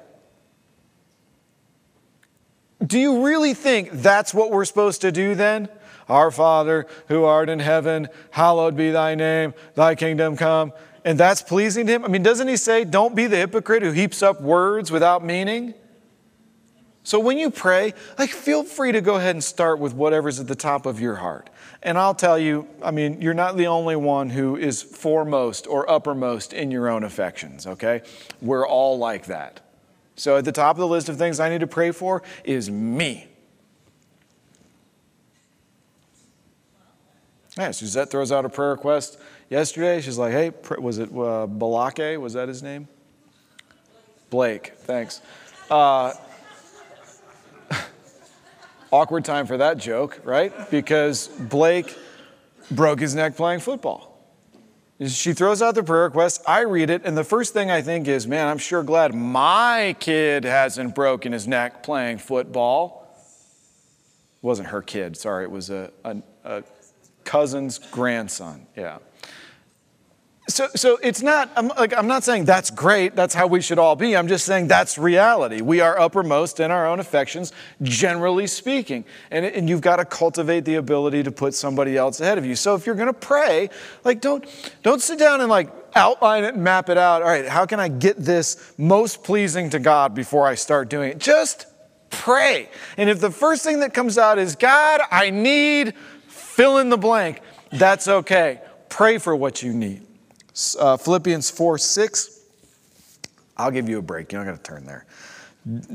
Do 2.85 2.99
you 2.99 3.25
really 3.25 3.55
think 3.55 3.91
that's 3.91 4.35
what 4.35 4.51
we're 4.51 4.65
supposed 4.65 5.01
to 5.01 5.13
do 5.13 5.35
then? 5.35 5.69
Our 6.09 6.31
Father, 6.31 6.87
who 7.09 7.25
art 7.25 7.49
in 7.49 7.59
heaven, 7.59 8.09
hallowed 8.31 8.77
be 8.77 8.91
thy 8.91 9.15
name, 9.15 9.55
thy 9.75 9.95
kingdom 9.95 10.37
come. 10.37 10.73
And 11.05 11.19
that's 11.19 11.43
pleasing 11.43 11.87
to 11.87 11.93
him? 11.93 12.05
I 12.05 12.09
mean, 12.09 12.23
doesn't 12.23 12.49
he 12.49 12.57
say, 12.57 12.85
Don't 12.85 13.15
be 13.15 13.27
the 13.27 13.37
hypocrite 13.37 13.83
who 13.83 13.93
heaps 13.93 14.23
up 14.23 14.41
words 14.41 14.91
without 14.91 15.25
meaning? 15.25 15.75
So 17.03 17.21
when 17.21 17.39
you 17.39 17.51
pray, 17.51 17.95
like 18.19 18.31
feel 18.31 18.65
free 18.65 18.91
to 18.91 19.01
go 19.01 19.15
ahead 19.15 19.37
and 19.37 19.45
start 19.45 19.79
with 19.79 19.95
whatever's 19.95 20.41
at 20.41 20.49
the 20.49 20.57
top 20.57 20.87
of 20.87 21.01
your 21.01 21.15
heart. 21.15 21.49
And 21.83 21.99
I'll 21.99 22.15
tell 22.15 22.39
you, 22.39 22.67
I 22.83 22.91
mean, 22.91 23.21
you're 23.21 23.35
not 23.35 23.57
the 23.57 23.67
only 23.67 23.97
one 23.97 24.31
who 24.31 24.57
is 24.57 24.83
foremost 24.83 25.67
or 25.67 25.89
uppermost 25.89 26.53
in 26.53 26.71
your 26.71 26.89
own 26.89 27.05
affections, 27.05 27.67
okay? 27.67 28.03
We're 28.41 28.67
all 28.67 28.99
like 28.99 29.27
that. 29.27 29.61
So 30.17 30.39
at 30.39 30.45
the 30.45 30.53
top 30.53 30.77
of 30.77 30.81
the 30.81 30.87
list 30.87 31.09
of 31.09 31.19
things 31.19 31.39
I 31.39 31.49
need 31.49 31.61
to 31.61 31.67
pray 31.67 31.91
for 31.91 32.23
is 32.45 32.71
me. 32.71 33.29
Yeah, 37.59 37.71
Suzette 37.71 38.11
throws 38.11 38.33
out 38.33 38.45
a 38.45 38.49
prayer 38.49 38.71
request 38.71 39.19
yesterday. 39.49 40.01
She's 40.01 40.19
like, 40.19 40.33
hey, 40.33 40.53
was 40.79 40.99
it 40.99 41.09
uh, 41.11 41.47
Balake? 41.47 42.21
Was 42.21 42.35
that 42.35 42.49
his 42.49 42.63
name? 42.63 42.89
Blake, 44.29 44.73
thanks. 44.81 45.23
Uh, 45.71 46.13
awkward 48.91 49.25
time 49.25 49.47
for 49.47 49.57
that 49.57 49.79
joke, 49.79 50.21
right? 50.25 50.53
Because 50.71 51.29
Blake 51.29 51.97
broke 52.71 53.01
his 53.01 53.15
neck 53.15 53.37
playing 53.37 53.61
football. 53.61 54.13
She 55.07 55.35
throws 55.35 55.61
out 55.61 55.75
the 55.75 55.83
prayer 55.83 56.05
request. 56.05 56.43
I 56.47 56.61
read 56.61 56.89
it, 56.89 57.03
and 57.05 57.17
the 57.17 57.25
first 57.25 57.53
thing 57.53 57.71
I 57.71 57.83
think 57.83 58.09
is, 58.09 58.27
man, 58.27 58.49
I'm 58.49 58.59
sure 58.59 58.83
glad 58.83 59.15
my 59.15 59.95
kid 60.01 60.45
hasn't 60.45 60.95
broken 60.95 61.33
his 61.33 61.47
neck 61.47 61.83
playing 61.83 62.19
football. 62.19 63.15
It 64.37 64.47
wasn't 64.47 64.69
her 64.69 64.81
kid, 64.81 65.17
sorry, 65.17 65.45
it 65.45 65.51
was 65.51 65.69
a, 65.69 65.91
a, 66.03 66.17
a 66.45 66.63
cousin's 67.25 67.79
grandson, 67.79 68.67
yeah. 68.75 68.99
So, 70.49 70.69
so 70.77 70.97
it's 71.03 71.23
not 71.23 71.51
I'm, 71.57 71.69
like 71.69 71.93
I'm 71.93 72.07
not 72.07 72.23
saying 72.23 72.45
that's 72.45 72.71
great. 72.71 73.17
That's 73.17 73.35
how 73.35 73.49
we 73.49 73.61
should 73.61 73.81
all 73.81 73.97
be. 73.97 74.17
I'm 74.17 74.29
just 74.29 74.47
saying 74.47 74.69
that's 74.69 74.97
reality. 74.97 75.61
We 75.61 75.81
are 75.81 75.99
uppermost 75.99 76.61
in 76.61 76.71
our 76.71 76.87
own 76.87 77.01
affections, 77.01 77.53
generally 77.83 78.47
speaking, 78.47 79.05
and, 79.33 79.45
and 79.45 79.69
you've 79.69 79.81
got 79.81 79.97
to 79.97 80.05
cultivate 80.05 80.65
the 80.65 80.77
ability 80.77 81.25
to 81.25 81.33
put 81.33 81.53
somebody 81.53 81.97
else 81.97 82.21
ahead 82.21 82.39
of 82.39 82.47
you. 82.47 82.55
So 82.55 82.77
if 82.77 82.87
you're 82.87 82.95
going 82.95 83.09
to 83.09 83.13
pray, 83.13 83.71
like 84.05 84.21
don't 84.21 84.47
don't 84.85 85.03
sit 85.03 85.19
down 85.19 85.41
and 85.41 85.51
like 85.51 85.69
outline 85.97 86.45
it 86.45 86.57
map 86.57 86.91
it 86.91 86.99
out. 86.99 87.23
All 87.23 87.29
right, 87.29 87.49
how 87.49 87.67
can 87.67 87.81
I 87.81 87.89
get 87.89 88.17
this 88.17 88.73
most 88.79 89.25
pleasing 89.25 89.71
to 89.71 89.81
God 89.81 90.15
before 90.15 90.47
I 90.47 90.55
start 90.55 90.89
doing 90.89 91.11
it? 91.11 91.19
Just 91.19 91.67
pray. 92.11 92.69
And 92.97 93.11
if 93.11 93.19
the 93.19 93.33
first 93.33 93.65
thing 93.65 93.81
that 93.81 93.93
comes 93.93 94.17
out 94.17 94.39
is 94.39 94.55
God, 94.55 95.01
I 95.11 95.31
need 95.31 95.95
fill 96.29 96.79
in 96.79 96.89
the 96.89 96.97
blank, 96.97 97.41
that's 97.73 98.07
okay. 98.07 98.61
Pray 98.89 99.19
for 99.19 99.35
what 99.35 99.61
you 99.61 99.73
need 99.73 100.06
uh, 100.79 100.97
Philippians 100.97 101.51
4 101.51 101.79
6. 101.79 102.41
I'll 103.57 103.71
give 103.71 103.89
you 103.89 103.99
a 103.99 104.03
break. 104.03 104.33
You're 104.33 104.45
not 104.45 104.51
going 104.51 104.59
to 104.59 104.63
turn 104.63 104.85
there. 104.85 105.07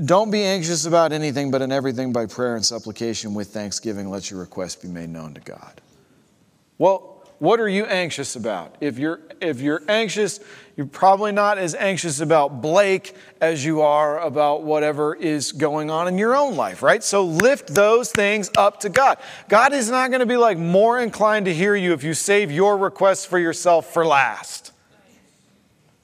Don't 0.05 0.31
be 0.31 0.43
anxious 0.43 0.85
about 0.85 1.13
anything, 1.13 1.49
but 1.49 1.61
in 1.61 1.71
everything 1.71 2.11
by 2.11 2.25
prayer 2.25 2.55
and 2.55 2.65
supplication 2.65 3.33
with 3.33 3.49
thanksgiving, 3.49 4.09
let 4.09 4.29
your 4.29 4.39
requests 4.39 4.75
be 4.75 4.89
made 4.89 5.09
known 5.09 5.33
to 5.33 5.41
God. 5.41 5.79
Well, 6.77 7.10
what 7.41 7.59
are 7.59 7.67
you 7.67 7.85
anxious 7.85 8.35
about? 8.35 8.75
If 8.81 8.99
you're, 8.99 9.19
if 9.41 9.61
you're 9.61 9.81
anxious, 9.87 10.39
you're 10.77 10.85
probably 10.85 11.31
not 11.31 11.57
as 11.57 11.73
anxious 11.73 12.19
about 12.19 12.61
Blake 12.61 13.15
as 13.41 13.65
you 13.65 13.81
are 13.81 14.19
about 14.19 14.61
whatever 14.61 15.15
is 15.15 15.51
going 15.51 15.89
on 15.89 16.07
in 16.07 16.19
your 16.19 16.35
own 16.35 16.55
life, 16.55 16.83
right? 16.83 17.03
So 17.03 17.23
lift 17.25 17.73
those 17.73 18.11
things 18.11 18.51
up 18.55 18.81
to 18.81 18.89
God. 18.89 19.17
God 19.49 19.73
is 19.73 19.89
not 19.89 20.11
going 20.11 20.19
to 20.19 20.27
be 20.27 20.37
like 20.37 20.59
more 20.59 20.99
inclined 20.99 21.47
to 21.47 21.53
hear 21.53 21.75
you 21.75 21.93
if 21.93 22.03
you 22.03 22.13
save 22.13 22.51
your 22.51 22.77
requests 22.77 23.25
for 23.25 23.39
yourself 23.39 23.91
for 23.91 24.05
last. 24.05 24.71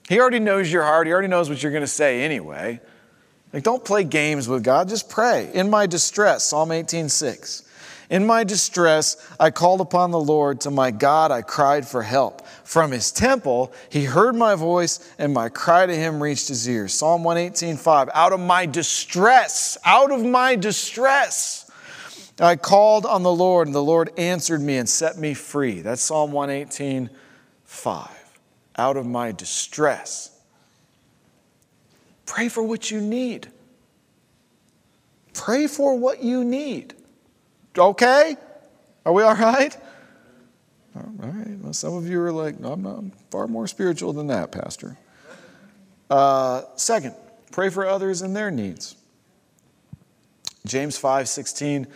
He 0.10 0.19
already 0.19 0.39
knows 0.39 0.71
your 0.71 0.86
heart, 0.86 1.06
He 1.06 1.13
already 1.13 1.28
knows 1.28 1.52
what 1.52 1.62
you're 1.62 1.71
going 1.71 1.84
to 1.84 1.88
say 1.88 2.23
anyway. 2.23 2.82
Like, 3.54 3.62
don't 3.62 3.86
play 3.86 4.06
games 4.06 4.47
with 4.47 4.63
God, 4.63 4.89
just 4.89 5.08
pray. 5.08 5.52
In 5.54 5.69
my 5.69 5.86
distress, 5.86 6.45
Psalm 6.45 6.71
18 6.71 7.10
6. 7.10 7.66
In 8.10 8.26
my 8.26 8.46
distress, 8.46 9.17
I 9.38 9.52
called 9.52 9.82
upon 9.82 10.12
the 10.12 10.20
Lord. 10.20 10.62
To 10.62 10.72
my 10.72 10.91
God, 10.91 11.30
I 11.30 11.41
cried 11.41 11.86
for 11.86 12.04
help. 12.04 12.46
From 12.63 12.91
his 12.91 13.12
temple, 13.12 13.74
he 13.89 14.06
heard 14.06 14.36
my 14.36 14.56
voice, 14.56 15.13
and 15.20 15.34
my 15.34 15.50
cry 15.50 15.86
to 15.86 15.96
him 15.96 16.24
reached 16.24 16.48
his 16.48 16.67
ears. 16.70 16.93
Psalm 16.93 17.24
118, 17.24 17.76
5. 17.76 18.10
Out 18.13 18.32
of 18.32 18.39
my 18.39 18.65
distress, 18.65 19.78
out 19.84 20.12
of 20.12 20.24
my 20.24 20.56
distress, 20.56 21.70
I 22.39 22.56
called 22.56 23.06
on 23.06 23.24
the 23.24 23.34
Lord, 23.34 23.67
and 23.67 23.76
the 23.76 23.84
Lord 23.84 24.12
answered 24.17 24.62
me 24.62 24.78
and 24.78 24.88
set 24.88 25.17
me 25.17 25.34
free. 25.34 25.82
That's 25.82 26.02
Psalm 26.02 26.32
118, 26.32 27.10
5. 27.65 28.10
Out 28.78 28.96
of 28.96 29.06
my 29.06 29.34
distress. 29.34 30.39
Pray 32.26 32.48
for 32.48 32.63
what 32.63 32.89
you 32.89 33.02
need. 33.02 33.48
Pray 35.34 35.67
for 35.67 35.98
what 35.98 36.24
you 36.24 36.43
need. 36.43 36.93
Okay? 37.77 38.35
Are 39.05 39.13
we 39.13 39.23
all 39.23 39.35
right? 39.35 39.75
All 40.95 41.13
right. 41.17 41.57
Well, 41.59 41.73
some 41.73 41.95
of 41.95 42.07
you 42.07 42.21
are 42.21 42.31
like, 42.31 42.55
I'm, 42.63 42.85
I'm 42.85 43.11
far 43.29 43.47
more 43.47 43.67
spiritual 43.67 44.13
than 44.13 44.27
that, 44.27 44.51
Pastor. 44.51 44.97
Uh, 46.09 46.63
second, 46.75 47.15
pray 47.51 47.69
for 47.69 47.85
others 47.85 48.21
and 48.21 48.35
their 48.35 48.51
needs. 48.51 48.95
James 50.65 50.97
5 50.97 51.27
16. 51.27 51.87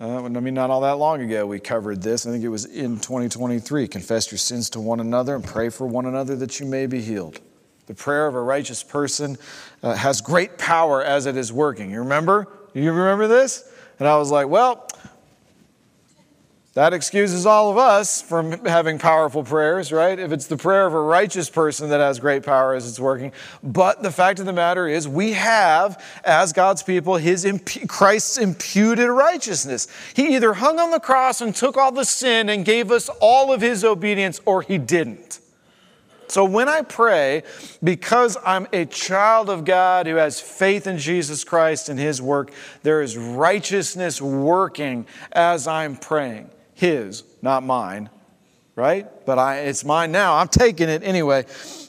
Uh, 0.00 0.24
I 0.24 0.28
mean, 0.28 0.54
not 0.54 0.70
all 0.70 0.82
that 0.82 0.98
long 0.98 1.20
ago, 1.22 1.44
we 1.46 1.58
covered 1.58 2.02
this. 2.02 2.24
I 2.24 2.30
think 2.30 2.44
it 2.44 2.48
was 2.48 2.66
in 2.66 2.96
2023. 2.96 3.88
Confess 3.88 4.30
your 4.30 4.38
sins 4.38 4.70
to 4.70 4.80
one 4.80 5.00
another 5.00 5.34
and 5.34 5.44
pray 5.44 5.70
for 5.70 5.86
one 5.86 6.06
another 6.06 6.36
that 6.36 6.60
you 6.60 6.66
may 6.66 6.86
be 6.86 7.00
healed. 7.00 7.40
The 7.86 7.94
prayer 7.94 8.26
of 8.26 8.34
a 8.34 8.40
righteous 8.40 8.82
person 8.84 9.38
uh, 9.82 9.94
has 9.94 10.20
great 10.20 10.56
power 10.56 11.02
as 11.02 11.26
it 11.26 11.36
is 11.36 11.52
working. 11.52 11.90
You 11.90 12.00
remember? 12.00 12.46
You 12.74 12.92
remember 12.92 13.26
this? 13.26 13.68
And 13.98 14.06
I 14.06 14.16
was 14.18 14.30
like, 14.30 14.46
well, 14.46 14.86
that 16.78 16.94
excuses 16.94 17.44
all 17.44 17.72
of 17.72 17.76
us 17.76 18.22
from 18.22 18.64
having 18.64 19.00
powerful 19.00 19.42
prayers, 19.42 19.90
right? 19.90 20.16
If 20.16 20.30
it's 20.30 20.46
the 20.46 20.56
prayer 20.56 20.86
of 20.86 20.94
a 20.94 21.00
righteous 21.00 21.50
person 21.50 21.88
that 21.88 21.98
has 21.98 22.20
great 22.20 22.44
power 22.44 22.72
as 22.72 22.88
it's 22.88 23.00
working. 23.00 23.32
But 23.64 24.04
the 24.04 24.12
fact 24.12 24.38
of 24.38 24.46
the 24.46 24.52
matter 24.52 24.86
is, 24.86 25.08
we 25.08 25.32
have, 25.32 26.00
as 26.22 26.52
God's 26.52 26.84
people, 26.84 27.16
His 27.16 27.44
Christ's 27.88 28.38
imputed 28.38 29.08
righteousness. 29.08 29.88
He 30.14 30.36
either 30.36 30.52
hung 30.52 30.78
on 30.78 30.92
the 30.92 31.00
cross 31.00 31.40
and 31.40 31.52
took 31.52 31.76
all 31.76 31.90
the 31.90 32.04
sin 32.04 32.48
and 32.48 32.64
gave 32.64 32.92
us 32.92 33.08
all 33.20 33.52
of 33.52 33.60
His 33.60 33.82
obedience, 33.84 34.40
or 34.44 34.62
He 34.62 34.78
didn't. 34.78 35.40
So 36.28 36.44
when 36.44 36.68
I 36.68 36.82
pray, 36.82 37.42
because 37.82 38.36
I'm 38.46 38.68
a 38.72 38.84
child 38.84 39.50
of 39.50 39.64
God 39.64 40.06
who 40.06 40.14
has 40.14 40.40
faith 40.40 40.86
in 40.86 40.98
Jesus 40.98 41.42
Christ 41.42 41.88
and 41.88 41.98
His 41.98 42.22
work, 42.22 42.52
there 42.84 43.02
is 43.02 43.16
righteousness 43.18 44.22
working 44.22 45.08
as 45.32 45.66
I'm 45.66 45.96
praying 45.96 46.50
his, 46.78 47.24
not 47.42 47.64
mine, 47.64 48.08
right? 48.76 49.08
But 49.26 49.40
I, 49.40 49.62
it's 49.62 49.84
mine 49.84 50.12
now. 50.12 50.36
I'm 50.36 50.46
taking 50.46 50.88
it 50.88 51.02
anyway. 51.02 51.44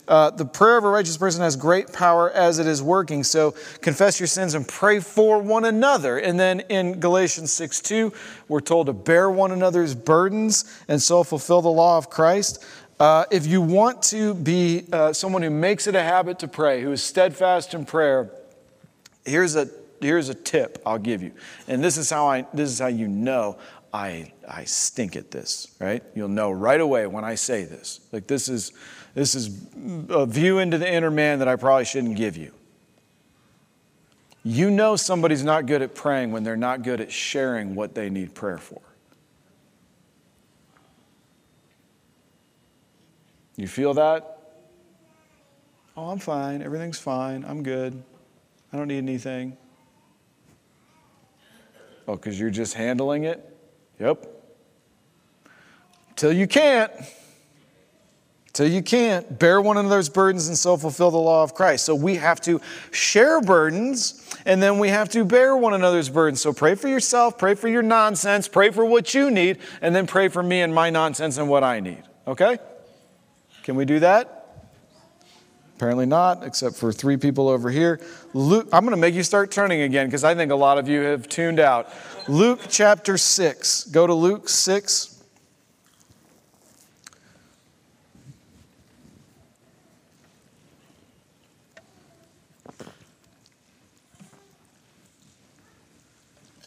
Uh, 0.08 0.32
the 0.32 0.46
prayer 0.46 0.80
of 0.80 0.84
a 0.84 0.90
righteous 0.90 1.16
person 1.16 1.44
has 1.44 1.56
great 1.56 1.94
power 1.94 2.32
as 2.32 2.58
it 2.58 2.66
is 2.66 2.82
working. 2.82 3.24
So 3.24 3.54
confess 3.82 4.20
your 4.20 4.26
sins 4.26 4.56
and 4.56 4.68
pray 4.68 5.00
for 5.00 5.40
one 5.40 5.66
another. 5.66 6.18
And 6.18 6.40
then 6.40 6.62
in 6.62 7.00
Galatians 7.00 7.52
6 7.52 7.82
2, 7.82 8.12
we're 8.48 8.62
told 8.62 8.88
to 8.88 8.94
bear 8.94 9.30
one 9.30 9.52
another's 9.52 9.94
burdens 9.94 10.66
and 10.88 11.00
so 11.00 11.24
fulfill 11.24 11.62
the 11.62 11.70
law 11.70 12.00
of 12.00 12.10
Christ. 12.10 12.66
Uh, 13.00 13.26
if 13.30 13.46
you 13.46 13.62
want 13.62 14.02
to 14.02 14.34
be 14.34 14.86
uh, 14.92 15.14
someone 15.14 15.44
who 15.44 15.52
makes 15.52 15.86
it 15.86 15.94
a 15.94 16.02
habit 16.02 16.40
to 16.40 16.48
pray, 16.48 16.82
who 16.82 16.92
is 16.92 17.04
steadfast 17.04 17.76
in 17.76 17.86
prayer, 17.86 18.32
here's 19.24 19.56
a 19.56 19.70
here's 20.02 20.30
a 20.30 20.34
tip 20.34 20.82
I'll 20.84 20.98
give 20.98 21.22
you. 21.22 21.32
And 21.68 21.84
this 21.84 21.98
is 21.98 22.10
how 22.10 22.28
I 22.28 22.48
this 22.56 22.72
is 22.72 22.80
how 22.80 22.88
you 22.88 23.08
know 23.08 23.60
I, 23.94 24.34
I 24.48 24.66
stink 24.66 25.16
at 25.16 25.32
this, 25.32 25.76
right? 25.80 26.04
You'll 26.14 26.28
know 26.28 26.52
right 26.52 26.80
away 26.80 27.08
when 27.08 27.24
I 27.24 27.36
say 27.36 27.64
this. 27.64 28.02
Like, 28.12 28.28
this 28.28 28.48
is, 28.48 28.72
this 29.16 29.34
is 29.34 29.66
a 30.10 30.26
view 30.26 30.60
into 30.60 30.78
the 30.78 30.92
inner 30.92 31.12
man 31.12 31.40
that 31.40 31.48
I 31.48 31.56
probably 31.56 31.86
shouldn't 31.86 32.16
give 32.16 32.38
you. 32.38 32.52
You 34.44 34.72
know 34.72 34.96
somebody's 34.96 35.44
not 35.44 35.66
good 35.66 35.82
at 35.82 35.96
praying 35.96 36.32
when 36.32 36.44
they're 36.44 36.56
not 36.56 36.84
good 36.84 37.02
at 37.02 37.12
sharing 37.12 37.76
what 37.76 37.96
they 37.96 38.10
need 38.10 38.34
prayer 38.34 38.58
for. 38.58 38.82
You 43.58 43.68
feel 43.68 43.94
that? 43.96 44.38
Oh, 45.98 46.10
I'm 46.10 46.20
fine. 46.20 46.62
Everything's 46.62 47.00
fine. 47.00 47.44
I'm 47.44 47.62
good. 47.62 48.02
I 48.72 48.78
don't 48.78 48.88
need 48.88 49.00
anything. 49.00 49.58
Oh, 52.08 52.16
because 52.16 52.40
you're 52.40 52.50
just 52.50 52.74
handling 52.74 53.26
it? 53.26 53.59
Yep. 54.00 54.26
Till 56.16 56.34
you 56.34 56.48
can't. 56.48 56.92
Till 58.54 58.68
you 58.68 58.82
can't. 58.82 59.40
Bear 59.40 59.62
one 59.62 59.78
another's 59.78 60.10
burdens 60.10 60.48
and 60.48 60.58
so 60.58 60.78
fulfill 60.78 61.12
the 61.12 61.18
law 61.18 61.44
of 61.44 61.54
Christ. 61.54 61.86
So 61.86 61.96
we 61.96 62.16
have 62.16 62.42
to 62.42 62.60
share 62.92 63.42
burdens 63.42 64.26
and 64.46 64.62
then 64.64 64.80
we 64.80 64.90
have 64.90 65.10
to 65.10 65.24
bear 65.24 65.56
one 65.56 65.74
another's 65.74 66.10
burdens. 66.10 66.42
So 66.42 66.54
pray 66.54 66.76
for 66.76 66.88
yourself, 66.88 67.38
pray 67.38 67.56
for 67.56 67.68
your 67.68 67.84
nonsense, 67.84 68.48
pray 68.48 68.72
for 68.72 68.86
what 68.86 69.14
you 69.14 69.30
need, 69.30 69.60
and 69.82 69.96
then 69.96 70.08
pray 70.08 70.28
for 70.28 70.42
me 70.42 70.62
and 70.62 70.74
my 70.74 70.90
nonsense 70.90 71.38
and 71.38 71.50
what 71.50 71.64
I 71.64 71.80
need. 71.80 72.04
Okay? 72.26 72.58
Can 73.64 73.76
we 73.76 73.86
do 73.86 74.00
that? 74.00 74.39
Apparently 75.80 76.06
not, 76.06 76.44
except 76.44 76.76
for 76.76 76.92
three 76.92 77.16
people 77.16 77.48
over 77.48 77.70
here. 77.70 78.02
Luke, 78.34 78.68
I'm 78.74 78.84
going 78.84 78.94
to 78.94 79.00
make 79.00 79.16
you 79.16 79.24
start 79.24 79.50
turning 79.50 79.80
again 79.84 80.08
because 80.08 80.26
I 80.26 80.36
think 80.36 80.52
a 80.52 80.56
lot 80.56 80.78
of 80.78 80.90
you 80.90 81.00
have 81.00 81.30
tuned 81.30 81.58
out. 81.58 81.88
Luke 82.28 82.60
chapter 82.68 83.18
6. 83.18 83.86
Go 83.86 84.06
to 84.06 84.14
Luke 84.14 84.50
6. 84.50 85.24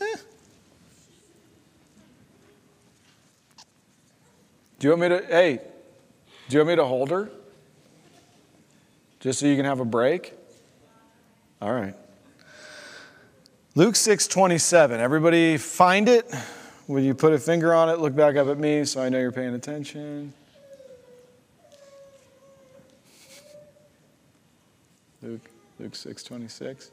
Eh. 0.00 0.16
Do 4.78 4.86
you 4.86 4.88
want 4.88 5.02
me 5.02 5.08
to, 5.10 5.26
hey, 5.26 5.60
do 6.48 6.56
you 6.56 6.60
want 6.60 6.68
me 6.68 6.76
to 6.76 6.86
hold 6.86 7.10
her? 7.10 7.28
Just 9.22 9.38
so 9.38 9.46
you 9.46 9.54
can 9.54 9.64
have 9.64 9.78
a 9.78 9.84
break? 9.84 10.34
All 11.60 11.72
right. 11.72 11.94
Luke 13.76 13.94
6 13.94 14.26
27. 14.26 15.00
Everybody 15.00 15.56
find 15.58 16.08
it? 16.08 16.28
When 16.88 17.04
you 17.04 17.14
put 17.14 17.32
a 17.32 17.38
finger 17.38 17.72
on 17.72 17.88
it, 17.88 18.00
look 18.00 18.16
back 18.16 18.34
up 18.34 18.48
at 18.48 18.58
me 18.58 18.84
so 18.84 19.00
I 19.00 19.08
know 19.08 19.20
you're 19.20 19.30
paying 19.30 19.54
attention. 19.54 20.34
Luke, 25.22 25.48
Luke 25.78 25.94
6 25.94 26.24
26. 26.24 26.90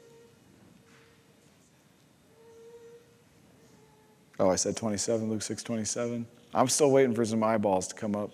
Oh, 4.40 4.52
I 4.52 4.56
said 4.56 4.78
27, 4.78 5.32
Luke 5.32 5.42
6 5.42 5.64
27. 5.64 6.28
I'm 6.54 6.68
still 6.68 6.92
waiting 6.92 7.16
for 7.16 7.26
some 7.26 7.44
eyeballs 7.44 7.88
to 7.88 7.96
come 7.96 8.16
up. 8.16 8.30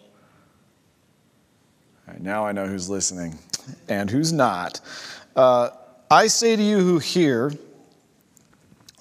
Right, 2.07 2.21
now 2.21 2.45
I 2.45 2.51
know 2.51 2.67
who's 2.67 2.89
listening 2.89 3.37
and 3.89 4.09
who's 4.09 4.31
not. 4.31 4.79
Uh, 5.35 5.69
I 6.09 6.27
say 6.27 6.55
to 6.55 6.61
you 6.61 6.79
who 6.79 6.99
hear, 6.99 7.51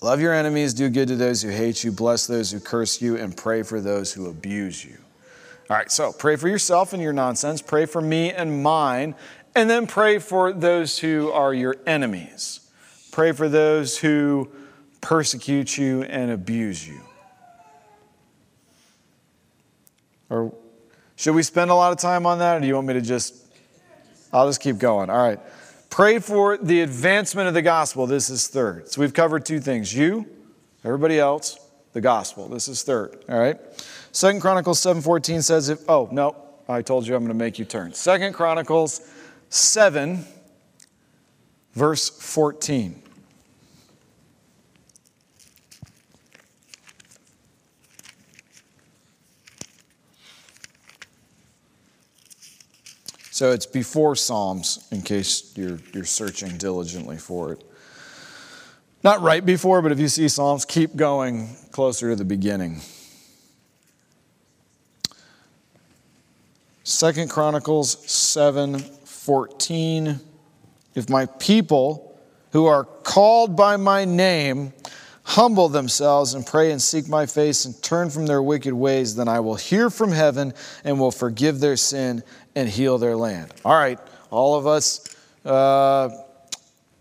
love 0.00 0.20
your 0.20 0.32
enemies, 0.32 0.72
do 0.72 0.88
good 0.88 1.08
to 1.08 1.16
those 1.16 1.42
who 1.42 1.50
hate 1.50 1.84
you, 1.84 1.92
bless 1.92 2.26
those 2.26 2.50
who 2.50 2.60
curse 2.60 3.02
you, 3.02 3.16
and 3.16 3.36
pray 3.36 3.62
for 3.62 3.80
those 3.80 4.12
who 4.14 4.26
abuse 4.28 4.84
you. 4.84 4.96
All 5.68 5.76
right, 5.76 5.90
so 5.90 6.12
pray 6.12 6.36
for 6.36 6.48
yourself 6.48 6.92
and 6.92 7.02
your 7.02 7.12
nonsense, 7.12 7.60
pray 7.60 7.84
for 7.84 8.00
me 8.00 8.32
and 8.32 8.62
mine, 8.62 9.14
and 9.54 9.68
then 9.68 9.86
pray 9.86 10.18
for 10.18 10.52
those 10.52 10.98
who 10.98 11.30
are 11.30 11.52
your 11.52 11.76
enemies. 11.86 12.60
Pray 13.12 13.32
for 13.32 13.48
those 13.48 13.98
who 13.98 14.50
persecute 15.00 15.76
you 15.76 16.02
and 16.04 16.30
abuse 16.30 16.88
you. 16.88 17.00
Or 20.30 20.54
should 21.16 21.35
we 21.35 21.42
spend 21.42 21.70
a 21.70 21.74
lot 21.74 21.92
of 21.92 21.98
time 21.98 22.27
on 22.27 22.38
that, 22.40 22.57
or 22.57 22.61
do 22.61 22.66
you 22.66 22.74
want 22.74 22.87
me 22.87 22.94
to 22.94 23.00
just? 23.00 23.35
I'll 24.33 24.48
just 24.48 24.61
keep 24.61 24.79
going. 24.79 25.11
All 25.11 25.16
right. 25.16 25.38
Pray 25.90 26.18
for 26.18 26.57
the 26.57 26.81
advancement 26.81 27.46
of 27.46 27.55
the 27.55 27.62
gospel. 27.62 28.07
This 28.09 28.29
is 28.29 28.48
third. 28.48 28.88
So 28.88 29.00
we've 29.00 29.14
covered 29.14 29.46
two 29.46 29.61
things 29.61 29.94
you, 29.94 30.27
everybody 30.83 31.20
else, 31.20 31.57
the 31.92 32.00
gospel. 32.00 32.48
This 32.48 32.66
is 32.66 32.83
third. 32.83 33.24
All 33.29 33.38
right. 33.38 33.59
Second 34.11 34.40
Chronicles 34.40 34.81
7:14 34.81 35.42
says 35.42 35.68
if 35.68 35.88
oh 35.88 36.09
no, 36.11 36.35
I 36.68 36.83
told 36.83 37.07
you 37.07 37.14
I'm 37.14 37.22
going 37.22 37.29
to 37.29 37.44
make 37.44 37.59
you 37.59 37.64
turn. 37.64 37.92
Second 37.92 38.33
Chronicles 38.33 39.09
7, 39.50 40.24
verse 41.74 42.11
14. 42.11 43.03
So 53.44 53.52
it's 53.52 53.66
before 53.66 54.16
Psalms, 54.16 54.88
in 54.90 55.02
case 55.02 55.52
you're, 55.54 55.78
you're 55.92 56.07
searching 56.07 56.57
diligently 56.57 57.18
for 57.18 57.52
it. 57.52 57.62
Not 59.02 59.20
right 59.20 59.44
before, 59.44 59.83
but 59.83 59.92
if 59.92 59.98
you 59.98 60.09
see 60.09 60.28
Psalms, 60.28 60.64
keep 60.64 60.96
going 60.96 61.54
closer 61.70 62.09
to 62.09 62.16
the 62.16 62.24
beginning. 62.24 62.80
Second 66.85 67.28
Chronicles 67.28 68.11
7 68.11 68.78
14. 68.78 70.20
If 70.94 71.11
my 71.11 71.26
people 71.26 72.18
who 72.52 72.64
are 72.64 72.85
called 72.85 73.57
by 73.57 73.76
my 73.76 74.07
name 74.07 74.72
humble 75.24 75.68
themselves 75.68 76.34
and 76.34 76.46
pray 76.46 76.70
and 76.70 76.80
seek 76.80 77.08
my 77.08 77.26
face 77.26 77.64
and 77.64 77.82
turn 77.82 78.10
from 78.10 78.26
their 78.26 78.42
wicked 78.42 78.74
ways, 78.74 79.16
then 79.16 79.26
I 79.26 79.40
will 79.40 79.56
hear 79.56 79.90
from 79.90 80.12
heaven 80.12 80.52
and 80.84 81.00
will 81.00 81.10
forgive 81.10 81.60
their 81.60 81.76
sin 81.76 82.22
and 82.54 82.68
heal 82.68 82.98
their 82.98 83.16
land. 83.16 83.52
All 83.64 83.74
right, 83.74 83.98
all 84.30 84.54
of 84.54 84.66
us 84.66 85.16
uh, 85.44 86.10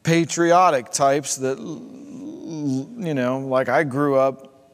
patriotic 0.03 0.89
types 0.89 1.38
that, 1.38 1.57
you 1.59 3.13
know, 3.13 3.39
like 3.39 3.69
I 3.69 3.83
grew 3.83 4.15
up 4.15 4.71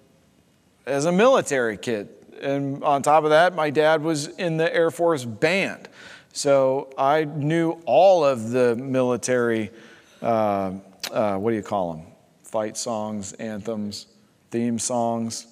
as 0.85 1.05
a 1.05 1.12
military 1.12 1.77
kid. 1.77 2.09
And 2.41 2.83
on 2.83 3.01
top 3.01 3.23
of 3.23 3.31
that, 3.31 3.53
my 3.53 3.69
dad 3.69 4.01
was 4.01 4.27
in 4.27 4.57
the 4.57 4.73
Air 4.73 4.91
Force 4.91 5.25
band. 5.25 5.89
So 6.33 6.93
I 6.97 7.25
knew 7.25 7.81
all 7.85 8.23
of 8.23 8.51
the 8.51 8.75
military, 8.75 9.71
uh, 10.21 10.73
uh, 11.12 11.38
what 11.38 11.49
do 11.49 11.55
you 11.57 11.63
call 11.63 11.93
them? 11.93 12.08
Fight 12.49 12.77
songs, 12.77 13.33
anthems, 13.33 14.07
theme 14.49 14.79
songs. 14.79 15.45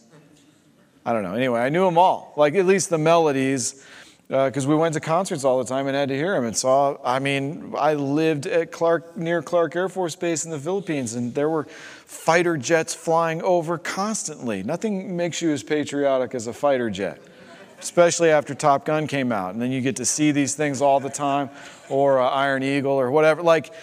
I 1.05 1.13
don't 1.13 1.21
know. 1.21 1.35
Anyway, 1.35 1.59
I 1.59 1.69
knew 1.69 1.85
them 1.85 1.97
all, 1.97 2.33
like 2.35 2.55
at 2.55 2.65
least 2.65 2.89
the 2.89 2.97
melodies 2.97 3.85
because 4.27 4.65
uh, 4.65 4.69
we 4.69 4.75
went 4.75 4.93
to 4.93 4.99
concerts 4.99 5.45
all 5.45 5.57
the 5.57 5.63
time 5.63 5.87
and 5.87 5.95
had 5.95 6.09
to 6.09 6.15
hear 6.15 6.33
them 6.33 6.43
and 6.43 6.57
saw 6.57 6.97
i 7.05 7.17
mean 7.17 7.73
i 7.77 7.93
lived 7.93 8.45
at 8.45 8.73
clark 8.73 9.15
near 9.15 9.41
clark 9.41 9.73
air 9.73 9.87
force 9.87 10.17
base 10.17 10.43
in 10.43 10.51
the 10.51 10.59
philippines 10.59 11.13
and 11.13 11.33
there 11.33 11.47
were 11.47 11.63
fighter 11.63 12.57
jets 12.57 12.93
flying 12.93 13.41
over 13.41 13.77
constantly 13.77 14.63
nothing 14.63 15.15
makes 15.15 15.41
you 15.41 15.51
as 15.51 15.63
patriotic 15.63 16.35
as 16.35 16.47
a 16.47 16.51
fighter 16.51 16.89
jet 16.89 17.21
especially 17.79 18.29
after 18.29 18.53
top 18.53 18.83
gun 18.83 19.07
came 19.07 19.31
out 19.31 19.53
and 19.53 19.61
then 19.61 19.71
you 19.71 19.79
get 19.79 19.95
to 19.95 20.05
see 20.05 20.33
these 20.33 20.55
things 20.55 20.81
all 20.81 20.99
the 20.99 21.09
time 21.09 21.49
or 21.87 22.19
uh, 22.19 22.27
iron 22.27 22.63
eagle 22.63 22.99
or 22.99 23.09
whatever 23.09 23.41
like 23.41 23.73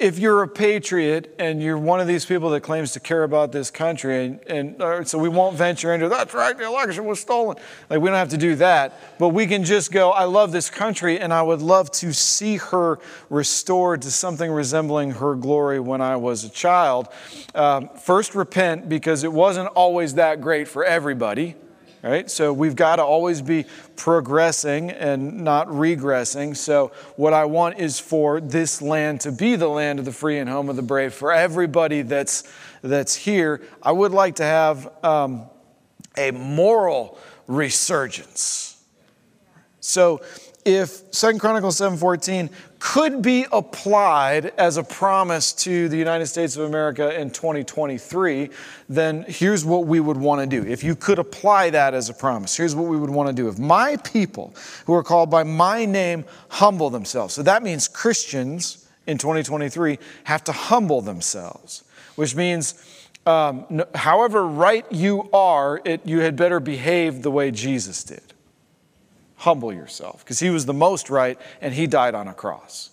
if 0.00 0.18
you're 0.18 0.42
a 0.42 0.48
patriot 0.48 1.34
and 1.38 1.62
you're 1.62 1.76
one 1.76 2.00
of 2.00 2.06
these 2.06 2.24
people 2.24 2.48
that 2.50 2.62
claims 2.62 2.92
to 2.92 3.00
care 3.00 3.22
about 3.22 3.52
this 3.52 3.70
country, 3.70 4.24
and, 4.24 4.40
and 4.48 4.82
uh, 4.82 5.04
so 5.04 5.18
we 5.18 5.28
won't 5.28 5.56
venture 5.56 5.92
into 5.92 6.08
that's 6.08 6.32
right, 6.32 6.56
the 6.56 6.64
election 6.64 7.04
was 7.04 7.20
stolen. 7.20 7.58
Like 7.90 8.00
we 8.00 8.08
don't 8.08 8.16
have 8.16 8.30
to 8.30 8.38
do 8.38 8.56
that, 8.56 8.98
but 9.18 9.28
we 9.28 9.46
can 9.46 9.62
just 9.62 9.92
go. 9.92 10.10
I 10.10 10.24
love 10.24 10.52
this 10.52 10.70
country, 10.70 11.20
and 11.20 11.34
I 11.34 11.42
would 11.42 11.60
love 11.60 11.90
to 11.92 12.14
see 12.14 12.56
her 12.56 12.98
restored 13.28 14.00
to 14.02 14.10
something 14.10 14.50
resembling 14.50 15.12
her 15.12 15.34
glory 15.34 15.78
when 15.78 16.00
I 16.00 16.16
was 16.16 16.44
a 16.44 16.48
child. 16.48 17.08
Um, 17.54 17.90
first, 17.90 18.34
repent 18.34 18.88
because 18.88 19.22
it 19.22 19.32
wasn't 19.32 19.68
always 19.68 20.14
that 20.14 20.40
great 20.40 20.66
for 20.66 20.82
everybody 20.82 21.56
right? 22.02 22.30
So 22.30 22.52
we've 22.52 22.76
got 22.76 22.96
to 22.96 23.04
always 23.04 23.42
be 23.42 23.66
progressing 23.96 24.90
and 24.90 25.42
not 25.42 25.68
regressing. 25.68 26.56
So 26.56 26.92
what 27.16 27.32
I 27.32 27.44
want 27.44 27.78
is 27.78 28.00
for 28.00 28.40
this 28.40 28.80
land 28.80 29.20
to 29.22 29.32
be 29.32 29.56
the 29.56 29.68
land 29.68 29.98
of 29.98 30.04
the 30.04 30.12
free 30.12 30.38
and 30.38 30.48
home 30.48 30.68
of 30.68 30.76
the 30.76 30.82
brave 30.82 31.14
for 31.14 31.32
everybody 31.32 32.02
that's 32.02 32.50
that's 32.82 33.14
here. 33.14 33.60
I 33.82 33.92
would 33.92 34.12
like 34.12 34.36
to 34.36 34.44
have 34.44 34.90
um, 35.04 35.50
a 36.16 36.30
moral 36.30 37.18
resurgence. 37.46 38.82
So 39.80 40.22
if 40.64 41.02
Second 41.14 41.40
Chronicles 41.40 41.78
7:14 41.78 42.50
could 42.80 43.20
be 43.20 43.46
applied 43.52 44.46
as 44.56 44.78
a 44.78 44.82
promise 44.82 45.52
to 45.52 45.88
the 45.90 45.96
United 45.98 46.26
States 46.26 46.56
of 46.56 46.64
America 46.64 47.14
in 47.20 47.30
2023, 47.30 48.48
then 48.88 49.24
here's 49.28 49.64
what 49.66 49.86
we 49.86 50.00
would 50.00 50.16
want 50.16 50.40
to 50.40 50.46
do. 50.46 50.68
If 50.68 50.82
you 50.82 50.96
could 50.96 51.18
apply 51.18 51.70
that 51.70 51.92
as 51.92 52.08
a 52.08 52.14
promise, 52.14 52.56
here's 52.56 52.74
what 52.74 52.88
we 52.88 52.96
would 52.96 53.10
want 53.10 53.28
to 53.28 53.34
do. 53.34 53.48
If 53.48 53.58
my 53.58 53.96
people 53.98 54.54
who 54.86 54.94
are 54.94 55.02
called 55.02 55.30
by 55.30 55.42
my 55.42 55.84
name 55.84 56.24
humble 56.48 56.88
themselves, 56.88 57.34
so 57.34 57.42
that 57.42 57.62
means 57.62 57.86
Christians 57.86 58.88
in 59.06 59.18
2023 59.18 59.98
have 60.24 60.42
to 60.44 60.52
humble 60.52 61.02
themselves, 61.02 61.84
which 62.16 62.34
means 62.34 62.82
um, 63.26 63.84
however 63.94 64.46
right 64.46 64.90
you 64.90 65.28
are, 65.34 65.82
it, 65.84 66.00
you 66.06 66.20
had 66.20 66.34
better 66.34 66.58
behave 66.58 67.22
the 67.22 67.30
way 67.30 67.50
Jesus 67.50 68.02
did 68.02 68.22
humble 69.40 69.72
yourself 69.72 70.22
because 70.22 70.38
he 70.38 70.50
was 70.50 70.66
the 70.66 70.74
most 70.74 71.08
right 71.08 71.38
and 71.62 71.72
he 71.72 71.86
died 71.86 72.14
on 72.14 72.28
a 72.28 72.34
cross. 72.34 72.90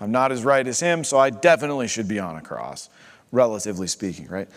I'm 0.00 0.10
not 0.10 0.32
as 0.32 0.44
right 0.44 0.66
as 0.66 0.80
him, 0.80 1.04
so 1.04 1.16
I 1.18 1.30
definitely 1.30 1.86
should 1.86 2.08
be 2.08 2.18
on 2.18 2.36
a 2.36 2.40
cross, 2.40 2.90
relatively 3.32 3.86
speaking, 3.86 4.26
right? 4.26 4.48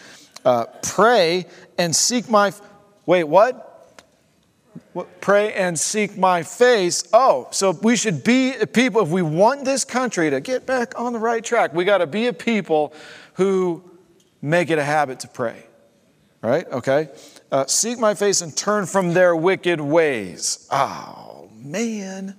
Uh, 0.44 0.66
pray 0.82 1.46
and 1.78 1.96
seek 1.96 2.30
my. 2.30 2.52
Wait, 3.06 3.24
what? 3.24 3.96
what? 4.94 5.22
Pray 5.22 5.54
and 5.54 5.80
seek 5.80 6.18
my 6.18 6.42
face. 6.42 7.04
Oh, 7.14 7.48
so 7.52 7.72
we 7.72 7.96
should 7.96 8.24
be 8.24 8.56
a 8.56 8.68
people, 8.68 9.02
if 9.02 9.10
we 9.10 9.22
want 9.22 9.66
this 9.66 9.86
country 9.86 10.32
to 10.32 10.40
get 10.40 10.66
back 10.66 11.00
on 11.00 11.14
the 11.14 11.20
right 11.20 11.44
track, 11.44 11.74
we 11.74 11.86
got 11.86 12.00
to 12.00 12.08
be 12.08 12.28
a 12.28 12.34
people 12.34 12.94
who 13.36 13.84
make 14.42 14.72
it 14.72 14.80
a 14.80 14.84
habit 14.84 15.20
to 15.22 15.28
pray, 15.28 15.64
right? 16.42 16.68
Okay? 16.72 17.10
Uh, 17.52 17.66
seek 17.66 18.00
my 18.00 18.14
face 18.14 18.42
and 18.42 18.56
turn 18.56 18.86
from 18.86 19.14
their 19.14 19.36
wicked 19.36 19.82
ways. 19.82 20.68
Oh, 20.72 21.50
man. 21.54 22.36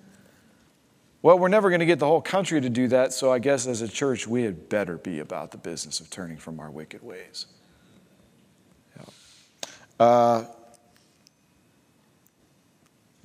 Well, 1.20 1.38
we're 1.38 1.48
never 1.48 1.70
going 1.70 1.80
to 1.80 1.86
get 1.86 1.98
the 1.98 2.06
whole 2.06 2.22
country 2.22 2.60
to 2.60 2.68
do 2.68 2.88
that, 2.88 3.12
so 3.12 3.32
I 3.32 3.38
guess 3.38 3.66
as 3.66 3.80
a 3.80 3.88
church, 3.88 4.26
we 4.26 4.42
had 4.42 4.68
better 4.68 4.96
be 4.96 5.20
about 5.20 5.52
the 5.52 5.58
business 5.58 6.00
of 6.00 6.10
turning 6.10 6.36
from 6.36 6.58
our 6.58 6.70
wicked 6.70 7.02
ways. 7.02 7.46
Yeah. 8.96 9.04
Uh, 10.00 10.44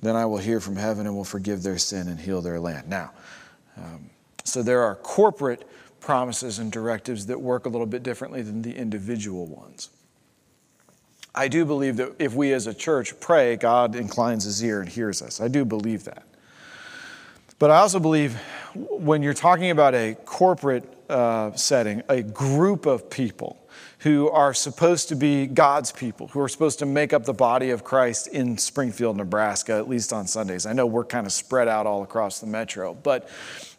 then 0.00 0.14
I 0.14 0.26
will 0.26 0.38
hear 0.38 0.60
from 0.60 0.76
heaven 0.76 1.06
and 1.06 1.16
will 1.16 1.24
forgive 1.24 1.64
their 1.64 1.78
sin 1.78 2.06
and 2.06 2.20
heal 2.20 2.40
their 2.40 2.60
land. 2.60 2.88
Now, 2.88 3.10
um, 3.76 4.10
so 4.44 4.62
there 4.62 4.82
are 4.82 4.94
corporate 4.94 5.68
promises 5.98 6.60
and 6.60 6.70
directives 6.70 7.26
that 7.26 7.40
work 7.40 7.66
a 7.66 7.68
little 7.68 7.86
bit 7.86 8.04
differently 8.04 8.42
than 8.42 8.62
the 8.62 8.76
individual 8.76 9.46
ones. 9.46 9.90
I 11.38 11.46
do 11.46 11.64
believe 11.64 11.98
that 11.98 12.16
if 12.18 12.34
we 12.34 12.52
as 12.52 12.66
a 12.66 12.74
church 12.74 13.20
pray, 13.20 13.54
God 13.54 13.94
inclines 13.94 14.42
his 14.42 14.62
ear 14.64 14.80
and 14.80 14.88
hears 14.88 15.22
us. 15.22 15.40
I 15.40 15.46
do 15.46 15.64
believe 15.64 16.02
that. 16.02 16.24
But 17.60 17.70
I 17.70 17.76
also 17.76 18.00
believe 18.00 18.34
when 18.74 19.22
you're 19.22 19.34
talking 19.34 19.70
about 19.70 19.94
a 19.94 20.16
corporate 20.24 20.82
uh, 21.08 21.52
setting, 21.52 22.02
a 22.08 22.22
group 22.22 22.86
of 22.86 23.08
people 23.08 23.56
who 24.00 24.28
are 24.30 24.54
supposed 24.54 25.08
to 25.08 25.16
be 25.16 25.46
God's 25.46 25.90
people, 25.90 26.28
who 26.28 26.40
are 26.40 26.48
supposed 26.48 26.78
to 26.78 26.86
make 26.86 27.12
up 27.12 27.24
the 27.24 27.32
body 27.32 27.70
of 27.70 27.82
Christ 27.82 28.28
in 28.28 28.56
Springfield, 28.56 29.16
Nebraska, 29.16 29.74
at 29.74 29.88
least 29.88 30.12
on 30.12 30.26
Sundays. 30.26 30.66
I 30.66 30.72
know 30.72 30.86
we're 30.86 31.04
kind 31.04 31.26
of 31.26 31.32
spread 31.32 31.66
out 31.66 31.86
all 31.86 32.02
across 32.02 32.38
the 32.38 32.46
metro, 32.46 32.94
but 32.94 33.28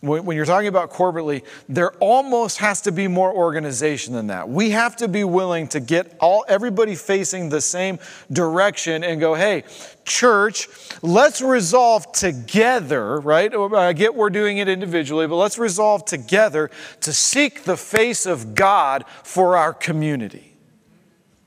when 0.01 0.35
you're 0.35 0.45
talking 0.45 0.69
about 0.69 0.91
corporately, 0.91 1.43
there 1.67 1.91
almost 1.99 2.59
has 2.59 2.81
to 2.81 2.91
be 2.91 3.07
more 3.09 3.33
organization 3.33 4.13
than 4.13 4.27
that. 4.27 4.47
We 4.47 4.69
have 4.69 4.95
to 4.97 5.09
be 5.09 5.25
willing 5.25 5.67
to 5.69 5.81
get 5.81 6.15
all 6.21 6.45
everybody 6.47 6.95
facing 6.95 7.49
the 7.49 7.59
same 7.59 7.99
direction 8.31 9.03
and 9.03 9.19
go, 9.19 9.35
hey, 9.35 9.65
church, 10.05 10.69
let's 11.01 11.41
resolve 11.41 12.11
together, 12.13 13.19
right? 13.19 13.53
Oh, 13.53 13.75
I 13.75 13.91
get 13.91 14.15
we're 14.15 14.29
doing 14.29 14.57
it 14.59 14.69
individually, 14.69 15.27
but 15.27 15.35
let's 15.35 15.57
resolve 15.57 16.05
together 16.05 16.71
to 17.01 17.11
seek 17.11 17.63
the 17.63 17.75
face 17.77 18.25
of 18.25 18.55
God 18.55 19.03
for 19.23 19.57
our 19.57 19.73
community. 19.73 20.08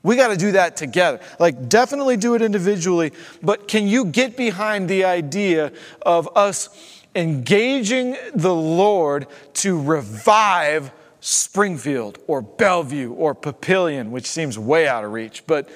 We 0.01 0.15
got 0.17 0.29
to 0.29 0.37
do 0.37 0.51
that 0.53 0.75
together. 0.75 1.21
Like, 1.39 1.69
definitely 1.69 2.17
do 2.17 2.35
it 2.35 2.41
individually, 2.41 3.13
but 3.41 3.67
can 3.67 3.87
you 3.87 4.05
get 4.05 4.35
behind 4.35 4.89
the 4.89 5.05
idea 5.05 5.71
of 6.01 6.29
us? 6.35 6.69
engaging 7.15 8.17
the 8.33 8.53
Lord 8.53 9.27
to 9.55 9.81
revive 9.81 10.91
Springfield 11.19 12.19
or 12.27 12.41
Bellevue 12.41 13.13
or 13.13 13.35
Papillion, 13.35 14.09
which 14.09 14.25
seems 14.25 14.57
way 14.57 14.87
out 14.87 15.03
of 15.03 15.11
reach. 15.11 15.45
But 15.47 15.69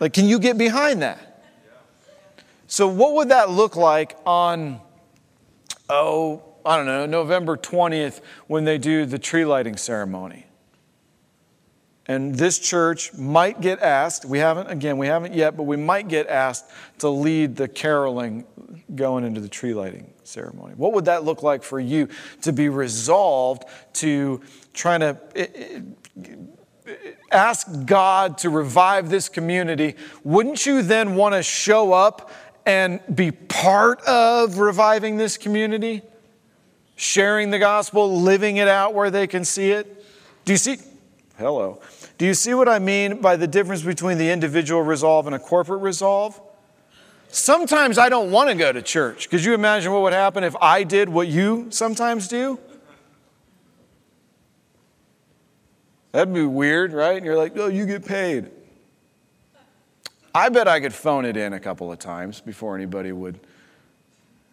like, 0.00 0.12
can 0.12 0.26
you 0.26 0.38
get 0.38 0.58
behind 0.58 1.02
that? 1.02 1.42
So, 2.66 2.88
what 2.88 3.14
would 3.14 3.28
that 3.28 3.50
look 3.50 3.76
like 3.76 4.16
on, 4.26 4.80
oh, 5.88 6.42
I 6.66 6.76
don't 6.76 6.86
know, 6.86 7.06
November 7.06 7.56
20th 7.56 8.20
when 8.46 8.64
they 8.64 8.78
do 8.78 9.06
the 9.06 9.18
tree 9.18 9.44
lighting 9.44 9.76
ceremony? 9.76 10.46
And 12.06 12.34
this 12.34 12.58
church 12.58 13.14
might 13.14 13.62
get 13.62 13.80
asked, 13.80 14.26
we 14.26 14.38
haven't, 14.38 14.70
again, 14.70 14.98
we 14.98 15.06
haven't 15.06 15.32
yet, 15.32 15.56
but 15.56 15.62
we 15.62 15.76
might 15.76 16.08
get 16.08 16.26
asked 16.26 16.66
to 16.98 17.08
lead 17.08 17.56
the 17.56 17.66
caroling 17.66 18.44
going 18.94 19.24
into 19.24 19.40
the 19.40 19.48
tree 19.48 19.72
lighting 19.72 20.12
ceremony. 20.22 20.74
What 20.76 20.92
would 20.92 21.06
that 21.06 21.24
look 21.24 21.42
like 21.42 21.62
for 21.62 21.80
you 21.80 22.08
to 22.42 22.52
be 22.52 22.68
resolved 22.68 23.64
to 23.94 24.42
trying 24.74 25.00
to 25.00 25.18
ask 27.32 27.66
God 27.86 28.36
to 28.38 28.50
revive 28.50 29.08
this 29.08 29.30
community? 29.30 29.94
Wouldn't 30.24 30.66
you 30.66 30.82
then 30.82 31.14
want 31.14 31.34
to 31.34 31.42
show 31.42 31.94
up 31.94 32.30
and 32.66 33.00
be 33.14 33.30
part 33.30 34.02
of 34.02 34.58
reviving 34.58 35.16
this 35.16 35.38
community? 35.38 36.02
Sharing 36.96 37.50
the 37.50 37.58
gospel, 37.58 38.20
living 38.20 38.58
it 38.58 38.68
out 38.68 38.92
where 38.94 39.10
they 39.10 39.26
can 39.26 39.44
see 39.44 39.70
it? 39.70 40.04
Do 40.44 40.52
you 40.52 40.58
see? 40.58 40.76
Hello. 41.38 41.80
Do 42.16 42.26
you 42.26 42.34
see 42.34 42.54
what 42.54 42.68
I 42.68 42.78
mean 42.78 43.20
by 43.20 43.36
the 43.36 43.46
difference 43.46 43.82
between 43.82 44.18
the 44.18 44.30
individual 44.30 44.82
resolve 44.82 45.26
and 45.26 45.34
a 45.34 45.38
corporate 45.38 45.82
resolve? 45.82 46.40
Sometimes 47.28 47.98
I 47.98 48.08
don't 48.08 48.30
want 48.30 48.50
to 48.50 48.54
go 48.54 48.70
to 48.70 48.80
church. 48.80 49.28
Could 49.28 49.44
you 49.44 49.54
imagine 49.54 49.92
what 49.92 50.02
would 50.02 50.12
happen 50.12 50.44
if 50.44 50.54
I 50.60 50.84
did 50.84 51.08
what 51.08 51.26
you 51.26 51.66
sometimes 51.70 52.28
do? 52.28 52.60
That'd 56.12 56.32
be 56.32 56.44
weird, 56.44 56.92
right? 56.92 57.16
And 57.16 57.26
you're 57.26 57.36
like, 57.36 57.58
oh, 57.58 57.66
you 57.66 57.86
get 57.86 58.06
paid. 58.06 58.52
I 60.32 60.48
bet 60.48 60.68
I 60.68 60.78
could 60.78 60.94
phone 60.94 61.24
it 61.24 61.36
in 61.36 61.52
a 61.52 61.58
couple 61.58 61.90
of 61.90 61.98
times 61.98 62.40
before 62.40 62.76
anybody 62.76 63.10
would. 63.10 63.40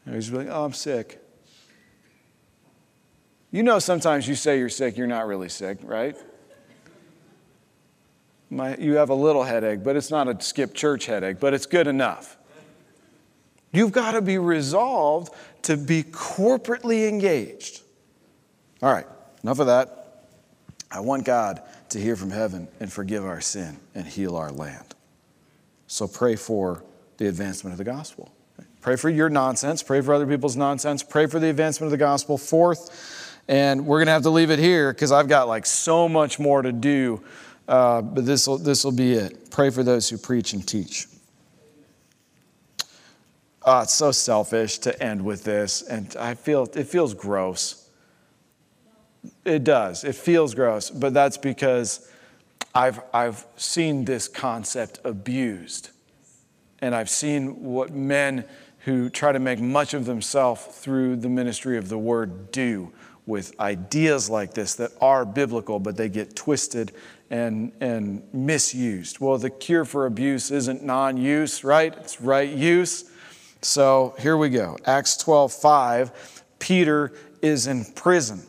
I 0.07 0.16
was 0.16 0.32
like, 0.32 0.47
oh, 0.49 0.66
I'm 0.66 0.74
sick. 0.74 1.20
You 3.51 3.62
know, 3.62 3.78
sometimes 3.78 4.28
you 4.28 4.34
say 4.34 4.57
you're 4.57 4.70
sick, 4.70 4.97
you're 4.97 5.05
not 5.05 5.28
really 5.28 5.49
sick, 5.49 5.78
right? 5.84 6.18
My, 8.51 8.75
you 8.75 8.97
have 8.97 9.09
a 9.09 9.15
little 9.15 9.43
headache, 9.43 9.81
but 9.81 9.95
it's 9.95 10.11
not 10.11 10.27
a 10.27 10.39
skip 10.41 10.73
church 10.73 11.05
headache, 11.05 11.39
but 11.39 11.53
it's 11.53 11.65
good 11.65 11.87
enough. 11.87 12.37
You've 13.71 13.93
got 13.93 14.11
to 14.11 14.21
be 14.21 14.37
resolved 14.37 15.33
to 15.63 15.77
be 15.77 16.03
corporately 16.03 17.07
engaged. 17.07 17.81
All 18.83 18.91
right, 18.91 19.05
enough 19.41 19.59
of 19.59 19.67
that. 19.67 20.25
I 20.91 20.99
want 20.99 21.23
God 21.23 21.61
to 21.89 21.99
hear 21.99 22.17
from 22.17 22.29
heaven 22.29 22.67
and 22.81 22.91
forgive 22.91 23.25
our 23.25 23.39
sin 23.39 23.77
and 23.95 24.05
heal 24.05 24.35
our 24.35 24.51
land. 24.51 24.95
So 25.87 26.05
pray 26.05 26.35
for 26.35 26.83
the 27.17 27.27
advancement 27.27 27.73
of 27.73 27.77
the 27.77 27.85
gospel. 27.85 28.33
Pray 28.81 28.97
for 28.97 29.09
your 29.09 29.29
nonsense, 29.29 29.81
pray 29.81 30.01
for 30.01 30.13
other 30.13 30.27
people's 30.27 30.57
nonsense, 30.57 31.03
pray 31.03 31.27
for 31.27 31.39
the 31.39 31.49
advancement 31.49 31.85
of 31.87 31.91
the 31.91 32.03
gospel. 32.03 32.37
Fourth, 32.37 33.39
and 33.47 33.85
we're 33.85 33.99
going 33.99 34.07
to 34.07 34.13
have 34.13 34.23
to 34.23 34.29
leave 34.29 34.51
it 34.51 34.59
here 34.59 34.91
because 34.91 35.13
I've 35.13 35.29
got 35.29 35.47
like 35.47 35.65
so 35.65 36.09
much 36.09 36.39
more 36.39 36.61
to 36.61 36.73
do 36.73 37.23
uh, 37.72 38.01
but 38.01 38.26
this 38.26 38.47
will 38.47 38.91
be 38.91 39.13
it. 39.13 39.49
Pray 39.49 39.69
for 39.69 39.82
those 39.82 40.09
who 40.09 40.17
preach 40.17 40.51
and 40.51 40.67
teach. 40.67 41.07
Oh, 43.63 43.80
it's 43.80 43.93
so 43.93 44.11
selfish 44.11 44.80
to 44.80 45.01
end 45.01 45.24
with 45.24 45.45
this, 45.45 45.82
and 45.82 46.13
I 46.17 46.34
feel 46.34 46.67
it 46.76 46.88
feels 46.88 47.13
gross. 47.13 47.89
It 49.45 49.63
does. 49.63 50.03
It 50.03 50.15
feels 50.15 50.53
gross, 50.53 50.89
but 50.89 51.13
that's 51.13 51.38
because 51.38 52.11
I've 52.76 52.99
I've 53.13 53.45
seen 53.55 54.03
this 54.03 54.28
concept 54.28 54.99
abused, 55.05 55.91
and 56.80 56.93
I've 56.93 57.09
seen 57.09 57.63
what 57.63 57.93
men 57.93 58.43
who 58.80 59.09
try 59.09 59.32
to 59.32 59.39
make 59.39 59.61
much 59.61 59.93
of 59.93 60.05
themselves 60.05 60.61
through 60.65 61.15
the 61.15 61.30
ministry 61.30 61.78
of 61.78 61.88
the 61.88 61.97
word 61.97 62.51
do 62.51 62.91
with 63.26 63.57
ideas 63.61 64.30
like 64.30 64.55
this 64.55 64.76
that 64.76 64.91
are 64.99 65.24
biblical, 65.24 65.80
but 65.80 65.95
they 65.95 66.09
get 66.09 66.36
twisted 66.36 66.91
and, 67.32 67.71
and 67.79 68.21
misused. 68.34 69.19
Well, 69.19 69.38
the 69.38 69.49
cure 69.49 69.86
for 69.86 70.05
abuse 70.05 70.51
isn't 70.51 70.84
non 70.84 71.17
use, 71.17 71.63
right? 71.63 71.95
It's 71.97 72.21
right 72.21 72.49
use. 72.49 73.09
So 73.61 74.13
here 74.19 74.38
we 74.38 74.49
go. 74.49 74.77
Acts 74.86 75.17
12 75.17 75.51
5. 75.53 76.43
Peter 76.59 77.13
is 77.41 77.65
in 77.65 77.86
prison. 77.95 78.43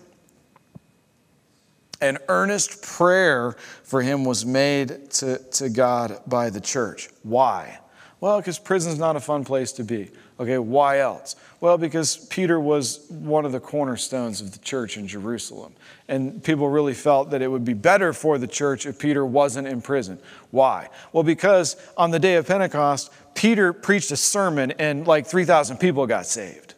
An 2.00 2.18
earnest 2.28 2.82
prayer 2.82 3.54
for 3.84 4.02
him 4.02 4.24
was 4.24 4.44
made 4.44 5.10
to, 5.12 5.38
to 5.38 5.70
God 5.70 6.18
by 6.26 6.50
the 6.50 6.60
church. 6.60 7.08
Why? 7.22 7.78
Well, 8.20 8.38
because 8.38 8.58
prison's 8.58 8.98
not 8.98 9.14
a 9.14 9.20
fun 9.20 9.44
place 9.44 9.70
to 9.72 9.84
be. 9.84 10.10
Okay, 10.42 10.58
why 10.58 10.98
else? 10.98 11.36
Well, 11.60 11.78
because 11.78 12.16
Peter 12.16 12.58
was 12.58 13.06
one 13.10 13.44
of 13.44 13.52
the 13.52 13.60
cornerstones 13.60 14.40
of 14.40 14.50
the 14.50 14.58
church 14.58 14.96
in 14.96 15.06
Jerusalem. 15.06 15.72
And 16.08 16.42
people 16.42 16.68
really 16.68 16.94
felt 16.94 17.30
that 17.30 17.42
it 17.42 17.46
would 17.46 17.64
be 17.64 17.74
better 17.74 18.12
for 18.12 18.38
the 18.38 18.48
church 18.48 18.84
if 18.84 18.98
Peter 18.98 19.24
wasn't 19.24 19.68
in 19.68 19.80
prison. 19.80 20.18
Why? 20.50 20.88
Well, 21.12 21.22
because 21.22 21.76
on 21.96 22.10
the 22.10 22.18
day 22.18 22.34
of 22.34 22.48
Pentecost, 22.48 23.12
Peter 23.36 23.72
preached 23.72 24.10
a 24.10 24.16
sermon 24.16 24.72
and 24.72 25.06
like 25.06 25.28
3,000 25.28 25.76
people 25.76 26.08
got 26.08 26.26
saved. 26.26 26.71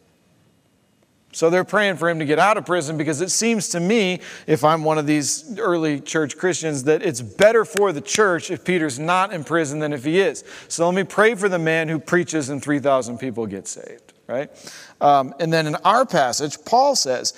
So 1.35 1.49
they're 1.49 1.65
praying 1.65 1.97
for 1.97 2.09
him 2.09 2.19
to 2.19 2.25
get 2.25 2.39
out 2.39 2.55
of 2.55 2.65
prison 2.65 2.95
because 2.95 3.19
it 3.19 3.29
seems 3.29 3.67
to 3.69 3.81
me, 3.81 4.21
if 4.47 4.63
I'm 4.63 4.85
one 4.85 4.97
of 4.97 5.05
these 5.05 5.59
early 5.59 5.99
church 5.99 6.37
Christians, 6.37 6.85
that 6.85 7.01
it's 7.01 7.21
better 7.21 7.65
for 7.65 7.91
the 7.91 7.99
church 7.99 8.49
if 8.49 8.63
Peter's 8.63 8.99
not 8.99 9.33
in 9.33 9.43
prison 9.43 9.79
than 9.79 9.91
if 9.91 10.05
he 10.05 10.21
is. 10.21 10.45
So 10.69 10.85
let 10.85 10.95
me 10.95 11.03
pray 11.03 11.35
for 11.35 11.49
the 11.49 11.59
man 11.59 11.89
who 11.89 11.99
preaches 11.99 12.47
and 12.47 12.63
3,000 12.63 13.17
people 13.17 13.47
get 13.47 13.67
saved, 13.67 14.13
right? 14.27 14.49
Um, 15.01 15.35
and 15.41 15.51
then 15.51 15.67
in 15.67 15.75
our 15.83 16.05
passage, 16.05 16.55
Paul 16.63 16.95
says, 16.95 17.33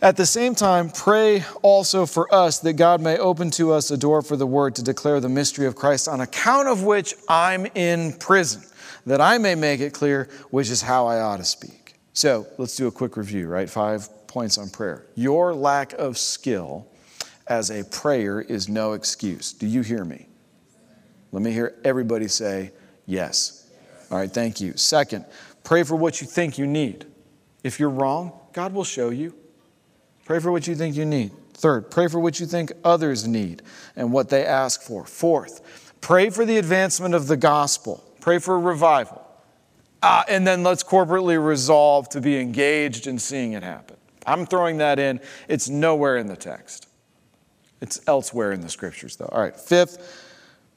at 0.00 0.16
the 0.16 0.24
same 0.24 0.54
time, 0.54 0.88
pray 0.88 1.44
also 1.60 2.06
for 2.06 2.34
us 2.34 2.60
that 2.60 2.74
God 2.74 3.02
may 3.02 3.18
open 3.18 3.50
to 3.52 3.72
us 3.72 3.90
a 3.90 3.98
door 3.98 4.22
for 4.22 4.36
the 4.36 4.46
word 4.46 4.74
to 4.76 4.82
declare 4.82 5.20
the 5.20 5.28
mystery 5.28 5.66
of 5.66 5.76
Christ, 5.76 6.08
on 6.08 6.22
account 6.22 6.68
of 6.68 6.82
which 6.82 7.14
I'm 7.28 7.66
in 7.74 8.14
prison, 8.14 8.62
that 9.04 9.20
I 9.20 9.36
may 9.36 9.54
make 9.54 9.80
it 9.80 9.92
clear 9.92 10.30
which 10.48 10.70
is 10.70 10.80
how 10.80 11.06
I 11.06 11.20
ought 11.20 11.36
to 11.36 11.44
speak. 11.44 11.87
So 12.18 12.48
let's 12.58 12.74
do 12.74 12.88
a 12.88 12.90
quick 12.90 13.16
review, 13.16 13.46
right? 13.46 13.70
Five 13.70 14.08
points 14.26 14.58
on 14.58 14.70
prayer. 14.70 15.06
Your 15.14 15.54
lack 15.54 15.92
of 15.92 16.18
skill 16.18 16.88
as 17.46 17.70
a 17.70 17.84
prayer 17.84 18.40
is 18.40 18.68
no 18.68 18.94
excuse. 18.94 19.52
Do 19.52 19.68
you 19.68 19.82
hear 19.82 20.04
me? 20.04 20.26
Let 21.30 21.44
me 21.44 21.52
hear 21.52 21.76
everybody 21.84 22.26
say 22.26 22.72
yes. 23.06 23.70
All 24.10 24.18
right, 24.18 24.28
thank 24.28 24.60
you. 24.60 24.76
Second, 24.76 25.26
pray 25.62 25.84
for 25.84 25.94
what 25.94 26.20
you 26.20 26.26
think 26.26 26.58
you 26.58 26.66
need. 26.66 27.06
If 27.62 27.78
you're 27.78 27.88
wrong, 27.88 28.32
God 28.52 28.74
will 28.74 28.82
show 28.82 29.10
you. 29.10 29.32
Pray 30.24 30.40
for 30.40 30.50
what 30.50 30.66
you 30.66 30.74
think 30.74 30.96
you 30.96 31.04
need. 31.04 31.30
Third, 31.54 31.88
pray 31.88 32.08
for 32.08 32.18
what 32.18 32.40
you 32.40 32.46
think 32.46 32.72
others 32.82 33.28
need 33.28 33.62
and 33.94 34.12
what 34.12 34.28
they 34.28 34.44
ask 34.44 34.82
for. 34.82 35.04
Fourth, 35.04 35.92
pray 36.00 36.30
for 36.30 36.44
the 36.44 36.58
advancement 36.58 37.14
of 37.14 37.28
the 37.28 37.36
gospel. 37.36 38.02
Pray 38.20 38.40
for 38.40 38.58
revival. 38.58 39.24
Uh, 40.02 40.22
and 40.28 40.46
then 40.46 40.62
let's 40.62 40.84
corporately 40.84 41.44
resolve 41.44 42.08
to 42.10 42.20
be 42.20 42.38
engaged 42.38 43.06
in 43.06 43.18
seeing 43.18 43.52
it 43.52 43.62
happen. 43.62 43.96
I'm 44.26 44.46
throwing 44.46 44.78
that 44.78 44.98
in. 44.98 45.20
It's 45.48 45.68
nowhere 45.68 46.16
in 46.16 46.26
the 46.26 46.36
text, 46.36 46.88
it's 47.80 48.00
elsewhere 48.06 48.52
in 48.52 48.60
the 48.60 48.68
scriptures, 48.68 49.16
though. 49.16 49.28
All 49.32 49.40
right, 49.40 49.58
fifth, 49.58 50.24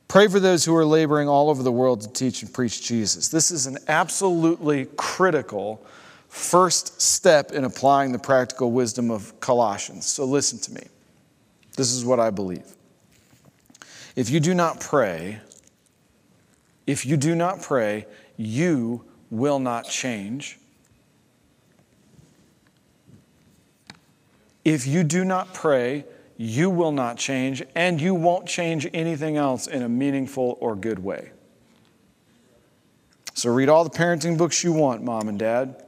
pray 0.07 0.27
for 0.27 0.39
those 0.39 0.65
who 0.65 0.75
are 0.75 0.85
laboring 0.85 1.27
all 1.27 1.49
over 1.49 1.61
the 1.61 1.71
world 1.71 2.01
to 2.01 2.09
teach 2.09 2.41
and 2.41 2.53
preach 2.53 2.81
Jesus. 2.81 3.27
This 3.27 3.51
is 3.51 3.67
an 3.67 3.77
absolutely 3.87 4.87
critical 4.97 5.85
first 6.29 7.01
step 7.01 7.51
in 7.51 7.65
applying 7.65 8.13
the 8.13 8.19
practical 8.19 8.71
wisdom 8.71 9.11
of 9.11 9.37
Colossians. 9.41 10.05
So 10.05 10.23
listen 10.23 10.59
to 10.59 10.73
me. 10.73 10.83
This 11.75 11.91
is 11.91 12.05
what 12.05 12.19
I 12.19 12.29
believe. 12.29 12.65
If 14.15 14.29
you 14.29 14.39
do 14.39 14.53
not 14.53 14.79
pray, 14.79 15.39
if 16.87 17.05
you 17.05 17.17
do 17.17 17.35
not 17.35 17.61
pray, 17.61 18.05
you 18.37 19.05
will 19.31 19.57
not 19.57 19.89
change. 19.89 20.59
If 24.63 24.85
you 24.85 25.03
do 25.03 25.25
not 25.25 25.55
pray, 25.55 26.05
you 26.37 26.69
will 26.69 26.91
not 26.91 27.17
change, 27.17 27.63
and 27.75 27.99
you 27.99 28.13
won't 28.13 28.45
change 28.45 28.87
anything 28.93 29.37
else 29.37 29.65
in 29.65 29.81
a 29.81 29.89
meaningful 29.89 30.57
or 30.59 30.75
good 30.75 30.99
way. 30.99 31.31
So, 33.33 33.49
read 33.51 33.69
all 33.69 33.83
the 33.83 33.89
parenting 33.89 34.37
books 34.37 34.63
you 34.63 34.73
want, 34.73 35.03
mom 35.03 35.29
and 35.29 35.39
dad. 35.39 35.83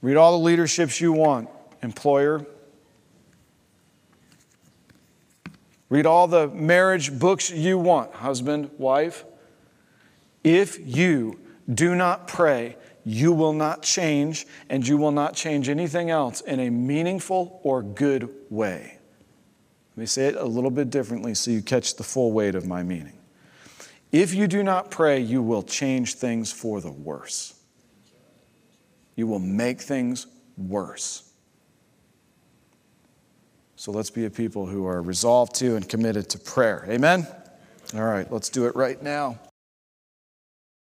Read 0.00 0.16
all 0.16 0.38
the 0.38 0.44
leaderships 0.44 1.00
you 1.00 1.12
want, 1.12 1.48
employer. 1.82 2.46
Read 5.88 6.06
all 6.06 6.28
the 6.28 6.48
marriage 6.48 7.18
books 7.18 7.50
you 7.50 7.78
want, 7.78 8.14
husband, 8.14 8.70
wife. 8.78 9.24
If 10.44 10.78
you 10.84 11.40
do 11.72 11.94
not 11.94 12.28
pray, 12.28 12.76
you 13.04 13.32
will 13.32 13.52
not 13.52 13.82
change, 13.82 14.46
and 14.68 14.86
you 14.86 14.98
will 14.98 15.12
not 15.12 15.34
change 15.34 15.68
anything 15.68 16.10
else 16.10 16.40
in 16.42 16.60
a 16.60 16.70
meaningful 16.70 17.60
or 17.62 17.82
good 17.82 18.28
way. 18.50 18.98
Let 19.96 20.00
me 20.00 20.06
say 20.06 20.26
it 20.26 20.36
a 20.36 20.44
little 20.44 20.70
bit 20.70 20.90
differently 20.90 21.34
so 21.34 21.50
you 21.50 21.62
catch 21.62 21.96
the 21.96 22.04
full 22.04 22.32
weight 22.32 22.54
of 22.54 22.66
my 22.66 22.82
meaning. 22.82 23.18
If 24.12 24.32
you 24.34 24.46
do 24.46 24.62
not 24.62 24.90
pray, 24.90 25.20
you 25.20 25.42
will 25.42 25.62
change 25.62 26.14
things 26.14 26.52
for 26.52 26.80
the 26.80 26.90
worse. 26.90 27.54
You 29.16 29.26
will 29.26 29.38
make 29.38 29.80
things 29.80 30.26
worse. 30.56 31.32
So 33.76 33.92
let's 33.92 34.10
be 34.10 34.24
a 34.24 34.30
people 34.30 34.66
who 34.66 34.86
are 34.86 35.02
resolved 35.02 35.54
to 35.56 35.76
and 35.76 35.88
committed 35.88 36.28
to 36.30 36.38
prayer. 36.38 36.84
Amen? 36.88 37.26
All 37.94 38.02
right, 38.02 38.30
let's 38.30 38.48
do 38.48 38.66
it 38.66 38.76
right 38.76 39.02
now. 39.02 39.38